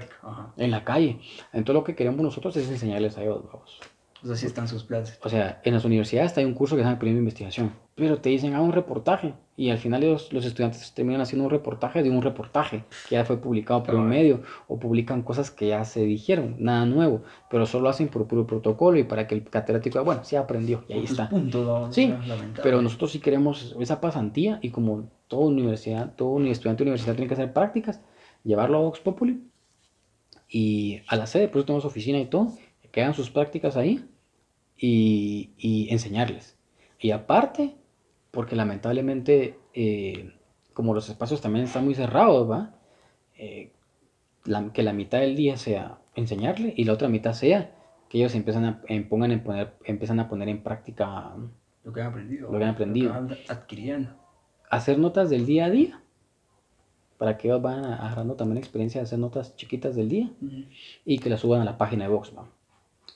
[0.57, 1.20] En la calle.
[1.53, 3.43] Entonces lo que queremos nosotros es enseñarles a ellos.
[3.51, 3.80] Vamos.
[4.22, 5.17] Pues así están sus planes.
[5.24, 8.17] O sea, en las universidades hay un curso que se llama Periodo de Investigación pero
[8.17, 9.34] te dicen, haga un reportaje.
[9.57, 13.26] Y al final los, los, estudiantes terminan haciendo un reportaje de un reportaje que ya
[13.26, 17.65] fue publicado por un medio o publican cosas que ya se dijeron, nada nuevo, pero
[17.65, 21.03] solo hacen por puro protocolo y para que el catedrático, bueno, sí aprendió y ahí
[21.03, 21.28] está.
[21.28, 22.15] Punto, sí,
[22.63, 27.30] pero nosotros sí queremos esa pasantía y como toda universidad, todo estudiante de universidad tiene
[27.30, 28.01] que hacer prácticas,
[28.43, 29.41] llevarlo a Vox Populi
[30.49, 32.51] y a la sede, por eso tenemos oficina y todo,
[32.91, 34.05] que hagan sus prácticas ahí
[34.75, 36.57] y, y enseñarles.
[36.99, 37.75] Y aparte,
[38.32, 40.34] porque lamentablemente, eh,
[40.73, 42.75] como los espacios también están muy cerrados, ¿va?
[43.38, 43.71] Eh,
[44.73, 47.75] que la mitad del día sea enseñarle y la otra mitad sea
[48.09, 51.36] que ellos empiezan a, pongan en poner, empiezan a poner en práctica
[51.84, 52.51] lo que han aprendido.
[52.51, 53.27] Lo que han aprendido.
[53.47, 54.09] adquiriendo.
[54.70, 56.01] Hacer notas del día a día.
[57.17, 60.32] Para que ellos vayan agarrando también experiencia de hacer notas chiquitas del día.
[61.05, 62.32] Y que las suban a la página de Vox.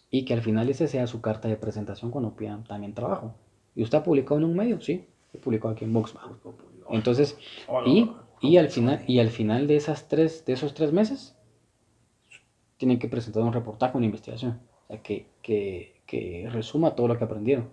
[0.09, 3.33] Y que al final ese sea su carta de presentación cuando pidan también trabajo.
[3.75, 4.81] ¿Y usted ha publicado en un medio?
[4.81, 6.13] Sí, he publicado aquí en Vox.
[6.89, 7.37] Entonces,
[7.85, 11.35] y, y, al final, y al final de, esas tres, de esos tres meses,
[12.77, 14.59] tienen que presentar un reportaje, una investigación,
[15.01, 17.69] que, que, que resuma todo lo que aprendieron.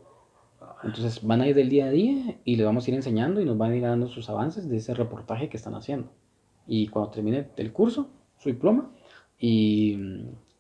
[0.83, 3.45] Entonces van a ir del día a día y les vamos a ir enseñando y
[3.45, 6.11] nos van a ir dando sus avances de ese reportaje que están haciendo.
[6.67, 8.91] Y cuando termine el curso, su diploma,
[9.39, 9.99] y,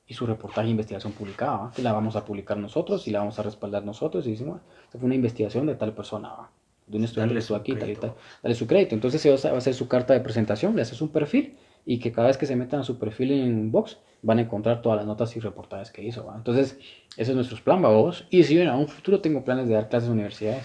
[0.07, 3.39] y su reportaje de investigación publicada, que la vamos a publicar nosotros y la vamos
[3.39, 6.51] a respaldar nosotros y decimos, esta fue una investigación de tal persona,
[6.87, 8.95] de un estudiante que estuvo aquí, tal y tal, dale su crédito.
[8.95, 11.57] Entonces se va a hacer su carta de presentación, le haces un perfil
[11.91, 14.80] y que cada vez que se metan a su perfil en Box van a encontrar
[14.80, 16.32] todas las notas y reportajes que hizo.
[16.36, 16.78] Entonces,
[17.16, 18.28] ese es nuestro plan, vos.
[18.30, 20.62] Y si en un futuro tengo planes de dar clases en universidades.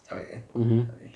[0.00, 0.44] Está bien.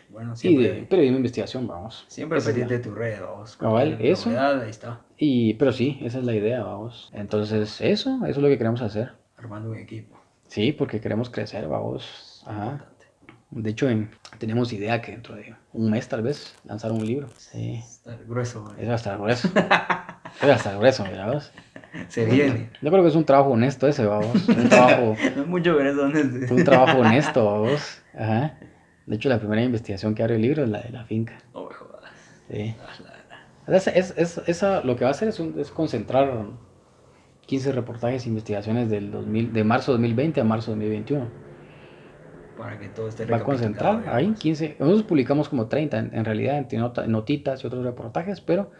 [0.08, 2.04] Bueno, siempre, y de periodismo investigación, vamos.
[2.08, 3.56] Siempre pendiente de tu red, vamos.
[3.56, 4.28] Cabal, eso.
[4.36, 5.02] ahí está.
[5.16, 7.10] Y, pero sí, esa es la idea, vamos.
[7.12, 9.12] Entonces, eso, eso es lo que queremos hacer.
[9.36, 10.18] Armando un equipo.
[10.48, 12.42] Sí, porque queremos crecer, vamos.
[12.44, 12.86] Ajá.
[13.54, 13.88] De hecho,
[14.38, 17.28] tenemos idea que dentro de un mes, tal vez, lanzar un libro.
[17.36, 17.76] Sí.
[17.76, 18.74] Está grueso.
[18.76, 19.48] Eso va a estar grueso.
[19.48, 21.52] Eso va a estar grueso, mira, vos.
[22.08, 22.70] Se viene.
[22.82, 24.48] Yo creo que es un trabajo honesto ese, vamos.
[24.48, 25.16] Un trabajo.
[25.36, 26.54] no es mucho honesto.
[26.54, 28.02] Un trabajo honesto, vamos.
[28.12, 28.58] Ajá.
[29.06, 31.38] De hecho, la primera investigación que abre el libro es la de la finca.
[31.52, 32.10] No me jodas.
[32.50, 32.74] Sí.
[33.68, 36.46] Es, es, esa, lo que va a hacer es, es, concentrar
[37.46, 41.43] 15 reportajes e investigaciones del 2000, de marzo 2020 a marzo 2021.
[42.56, 44.76] Para que todo esté Va a concentrar ahí 15.
[44.78, 46.78] Nosotros publicamos como 30 en, realidad, entre
[47.08, 48.70] notitas y otros reportajes, pero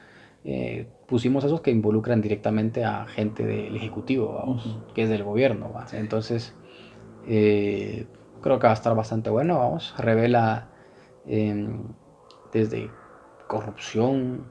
[0.45, 5.73] eh, pusimos esos que involucran directamente a gente del Ejecutivo, vamos, que es del gobierno.
[5.93, 6.55] Entonces,
[7.27, 8.07] eh,
[8.43, 9.95] creo que va a estar bastante bueno, vamos.
[9.99, 10.69] Revela
[11.27, 11.83] em,
[12.53, 12.91] desde
[13.49, 14.45] corrupción,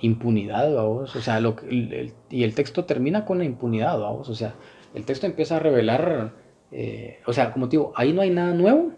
[0.00, 1.16] impunidad, vamos.
[1.16, 4.28] O sea, lo, y el texto termina con la impunidad, vamos.
[4.28, 4.54] O sea,
[4.94, 6.32] el texto empieza a revelar,
[6.70, 8.92] eh, o sea, como digo, ahí no hay nada nuevo,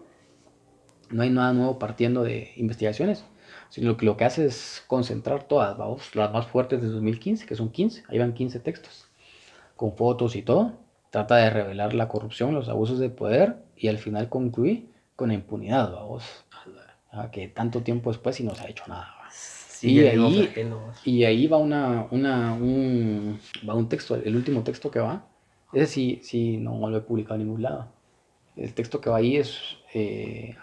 [1.09, 3.25] no hay nada nuevo partiendo de investigaciones,
[3.69, 7.55] sino que lo que hace es concentrar todas, vamos, las más fuertes de 2015, que
[7.55, 9.07] son 15, ahí van 15 textos,
[9.75, 10.73] con fotos y todo.
[11.09, 15.91] Trata de revelar la corrupción, los abusos de poder y al final concluye con impunidad,
[15.91, 16.23] vamos.
[17.33, 19.13] Que tanto tiempo después y no se ha hecho nada.
[19.81, 20.49] y, ahí,
[21.03, 25.25] y ahí va una, una, un, va un texto, el último texto que va,
[25.73, 27.87] ese sí, sí no lo he publicado en ningún lado.
[28.55, 29.59] El texto que va ahí es
[29.93, 30.55] eh,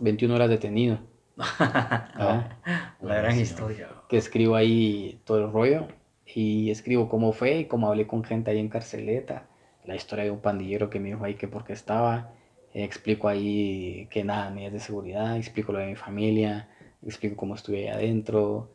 [0.00, 0.98] 21 horas detenido.
[1.36, 2.56] La
[3.00, 3.88] gran historia.
[4.08, 5.88] Que escribo ahí todo el rollo
[6.26, 9.46] y escribo cómo fue y cómo hablé con gente ahí en carceleta.
[9.84, 12.32] La historia de un pandillero que me dijo ahí que porque estaba.
[12.72, 15.36] explico ahí que nada, medidas de seguridad.
[15.36, 16.68] Explico lo de mi familia.
[17.02, 18.73] Explico cómo estuve ahí adentro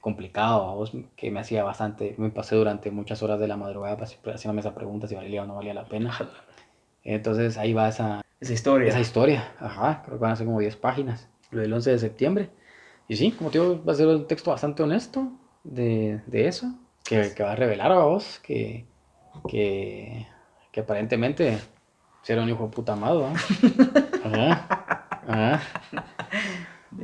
[0.00, 0.84] complicado,
[1.16, 5.06] que me hacía bastante, me pasé durante muchas horas de la madrugada haciéndome esa pregunta
[5.06, 6.16] si valía o no valía la pena.
[7.04, 8.88] Entonces ahí va esa, esa historia.
[8.88, 11.98] Esa historia, ajá, creo que van a ser como 10 páginas, lo del 11 de
[11.98, 12.50] septiembre.
[13.08, 15.32] Y sí, como te digo, va a ser un texto bastante honesto
[15.64, 16.66] de, de eso,
[17.04, 18.84] que, que, va a revelar a vos que,
[19.48, 20.26] que,
[20.70, 21.58] que aparentemente
[22.22, 23.26] ser un hijo de puta amado.
[24.24, 25.60] Ajá, ajá.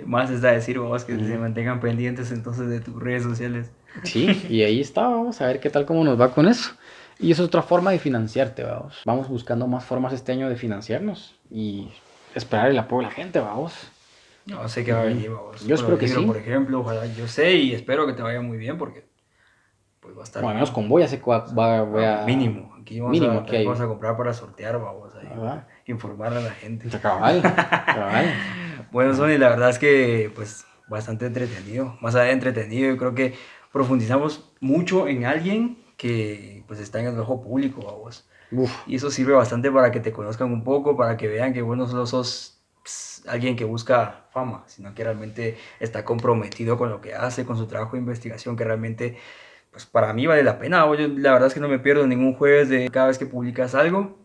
[0.06, 3.70] Más está decir, vamos, que se mantengan pendientes entonces de tus redes sociales.
[4.02, 6.72] Sí, y ahí está, vamos a ver qué tal, cómo nos va con eso.
[7.20, 9.02] Y es otra forma de financiarte, vamos.
[9.04, 11.92] Vamos buscando más formas este año de financiarnos y
[12.34, 13.72] esperar el apoyo de la gente, vamos.
[14.46, 15.64] No sé qué va a venir, vamos.
[15.64, 16.20] Yo espero que sí.
[16.22, 19.06] Por ejemplo, ojalá, yo sé y espero que te vaya muy bien porque
[20.00, 20.42] pues va a estar...
[20.42, 22.24] Bueno, menos con voy a, voy a...
[22.26, 26.50] Mínimo, aquí vamos, mínimo, a, vamos a comprar para sortear, vamos a informar a la
[26.50, 26.88] gente.
[26.98, 28.26] Cabal, cabal.
[28.94, 33.12] Bueno, Sony, la verdad es que pues bastante entretenido, más allá de entretenido, yo creo
[33.12, 33.34] que
[33.72, 38.24] profundizamos mucho en alguien que pues está en el ojo público, vos.
[38.86, 41.76] Y eso sirve bastante para que te conozcan un poco, para que vean que vos
[41.76, 47.00] no solo sos pues, alguien que busca fama, sino que realmente está comprometido con lo
[47.00, 49.18] que hace, con su trabajo de investigación, que realmente
[49.72, 50.86] pues para mí vale la pena.
[50.86, 54.16] la verdad es que no me pierdo ningún jueves de cada vez que publicas algo.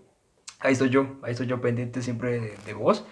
[0.59, 3.07] Ahí estoy yo, ahí estoy yo pendiente siempre de, de vos.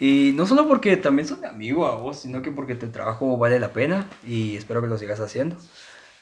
[0.00, 3.58] Y no solo porque también soy amigo a vos, sino que porque tu trabajo vale
[3.58, 5.56] la pena y espero que lo sigas haciendo.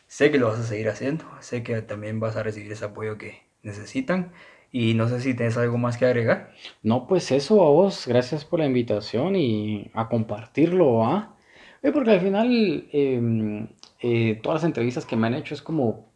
[0.06, 3.18] Sé que lo vas a seguir haciendo, sé que también vas a recibir ese apoyo
[3.18, 4.32] que necesitan
[4.72, 6.52] y no sé si tienes algo más que agregar.
[6.82, 11.36] No, pues eso a vos, gracias por la invitación y a compartirlo, ¿ah?
[11.82, 13.68] Eh, porque al final em,
[14.00, 16.06] eh, todas las entrevistas que me han hecho es como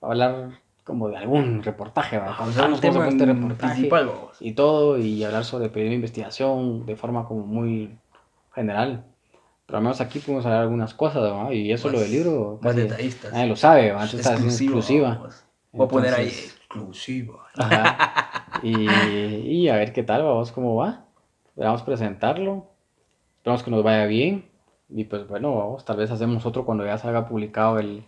[0.00, 2.34] hablar como de algún reportaje, ¿verdad?
[2.68, 7.46] un tema este principal, y todo, y hablar sobre periodismo de investigación de forma como
[7.46, 7.98] muy
[8.54, 9.04] general.
[9.66, 11.50] Pero al menos aquí podemos hablar algunas cosas, ¿verdad?
[11.52, 12.58] Y eso lo del libro.
[12.60, 13.32] Más detallistas.
[13.32, 14.04] Nadie lo sabe, ¿verdad?
[14.04, 15.26] Entonces exclusiva.
[15.72, 17.46] Voy a poner ahí exclusiva.
[17.56, 18.30] Ajá.
[18.62, 21.04] Y, y, a ver qué tal, vamos, cómo va.
[21.56, 22.70] Vamos a presentarlo.
[23.36, 24.48] Esperamos que nos vaya bien.
[24.88, 28.04] Y pues bueno, vamos, tal vez hacemos otro cuando ya salga publicado el,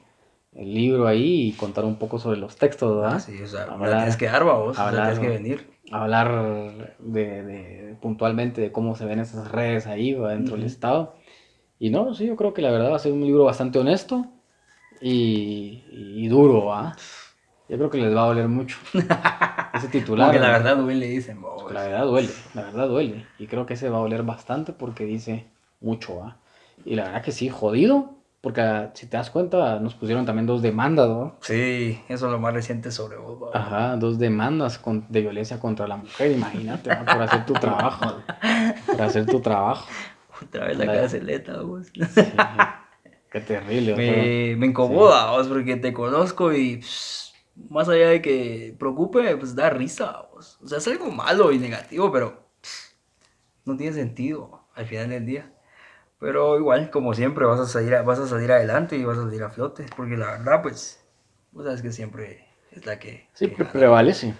[0.57, 3.15] el libro ahí y contar un poco sobre los textos, ¿verdad?
[3.17, 5.71] Ah, sí, o sea, hablar, tienes que dar, vos, hablar, tienes que venir.
[5.93, 11.15] Hablar de, de, puntualmente de cómo se ven esas redes ahí dentro del Estado.
[11.79, 14.27] Y no, sí, yo creo que la verdad va a ser un libro bastante honesto
[15.01, 16.97] y, y duro, ¿ah?
[17.69, 18.79] Yo creo que les va a doler mucho.
[19.75, 20.29] ese titular.
[20.29, 21.41] Porque la verdad duele, dicen.
[21.71, 23.27] La verdad duele, la verdad duele.
[23.39, 25.47] Y creo que ese va a doler bastante porque dice
[25.81, 26.39] mucho, ¿ah?
[26.85, 28.16] Y la verdad que sí, jodido,
[28.47, 31.35] porque ah, si te das cuenta, nos pusieron también dos demandas, ¿no?
[31.41, 33.51] Sí, eso es lo más reciente sobre vos.
[33.53, 38.23] Ajá, dos demandas de violencia contra la mujer, imagínate, por hacer tu trabajo.
[38.87, 39.89] por hacer tu trabajo.
[40.41, 41.91] Otra vez la, la vos.
[43.33, 43.97] qué terrible.
[43.97, 46.81] Me, me incomoda, vos, porque te conozco y
[47.69, 50.57] más allá de que preocupe, pues da risa, vos.
[50.63, 52.47] O sea, es algo malo y negativo, pero
[53.65, 55.53] no tiene sentido al final del día.
[56.19, 59.43] Pero igual, como siempre, vas a salir, vas a salir adelante y vas a salir
[59.43, 59.87] a flote.
[59.97, 61.05] Porque la verdad, pues,
[61.53, 63.29] vos sabes que siempre es la que...
[63.35, 64.35] Sí, prevalece.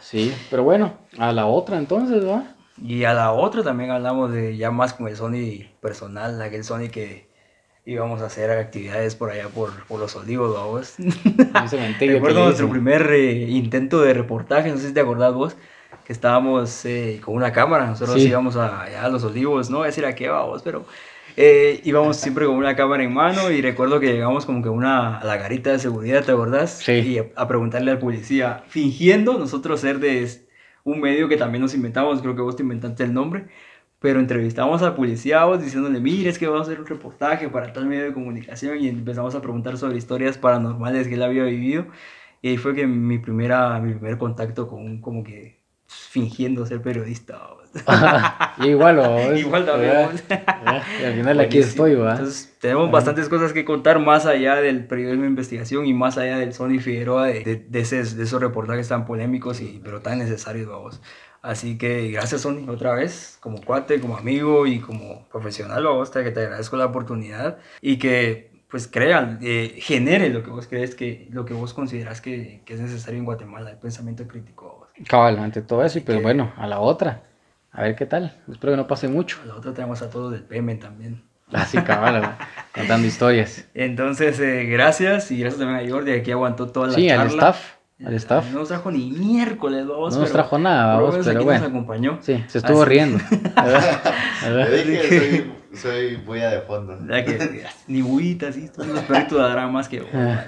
[0.00, 2.54] Sí, pero bueno, a la otra entonces, ¿va?
[2.82, 6.88] Y a la otra también hablamos de ya más con el Sony personal, aquel Sony
[6.92, 7.26] que
[7.86, 10.96] íbamos a hacer actividades por allá por, por los olivos, vamos.
[11.98, 15.56] Recuerdo nuestro primer eh, intento de reportaje, no sé si te acordás vos,
[16.06, 20.06] que estábamos eh, con una cámara, nosotros íbamos a, a, los olivos, no a decir
[20.06, 20.84] a qué vamos, pero
[21.36, 25.18] eh, íbamos siempre con una cámara en mano y recuerdo que llegamos como que una,
[25.18, 26.78] a la garita de seguridad, ¿te acordás?
[26.78, 26.92] Sí.
[26.92, 30.30] Y a, preguntarle al policía, fingiendo nosotros ser de
[30.84, 33.48] un medio que también nos inventamos, creo que vos te inventaste el nombre,
[33.98, 37.72] pero entrevistamos al policía vos diciéndole, mire, es que vamos a hacer un reportaje para
[37.72, 41.86] tal medio de comunicación y empezamos a preguntar sobre historias paranormales que él había vivido.
[42.42, 47.40] Y ahí fue que mi, primera, mi primer contacto con como que fingiendo ser periodista.
[48.64, 50.08] igual, Igual también.
[51.00, 52.12] y al final aquí estoy, ¿va?
[52.12, 56.38] Entonces, tenemos bastantes cosas que contar más allá del periodismo de investigación y más allá
[56.38, 61.00] del Sony Figueroa, de, de, de, esos reportajes tan polémicos, y, pero tan necesarios, vamos.
[61.42, 66.30] Así que gracias, Sony, otra vez, como cuate, como amigo y como profesional, vamos, que
[66.30, 71.28] te agradezco la oportunidad y que pues crean, eh, genere lo que vos crees que,
[71.30, 74.85] lo que vos consideras que, que es necesario en Guatemala, el pensamiento crítico.
[75.08, 77.22] Cabal, ante todo eso, y pues bueno, a la otra,
[77.72, 79.38] a ver qué tal, espero que no pase mucho.
[79.42, 81.22] A la otra tenemos a todos del PM también.
[81.52, 82.36] Así, ah, cabal,
[82.74, 83.68] contando historias.
[83.74, 87.28] Entonces, eh, gracias, y gracias también a Jordi, que aquí aguantó toda la sí, charla.
[87.28, 87.76] Sí, al staff.
[88.04, 88.52] Al staff.
[88.52, 90.14] No nos trajo ni miércoles, vamos.
[90.14, 91.60] No nos trajo nada, vamos, pero bueno.
[91.60, 92.18] nos acompañó.
[92.20, 93.18] Sí, se estuvo riendo.
[94.48, 96.98] Le dije soy, soy bulla de fondo.
[97.86, 100.44] ni buita, sí, los perritos darán más que ah.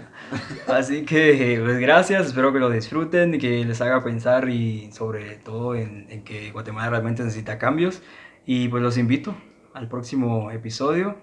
[0.66, 5.36] Así que, pues gracias, espero que lo disfruten y que les haga pensar y sobre
[5.36, 8.02] todo en, en que Guatemala realmente necesita cambios.
[8.46, 9.34] Y pues los invito
[9.74, 11.16] al próximo episodio.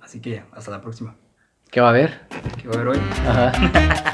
[0.00, 1.16] Así que hasta la próxima.
[1.70, 2.26] ¿Qué va a haber?
[2.60, 2.98] ¿Qué va a haber hoy?
[3.26, 4.04] Ajá.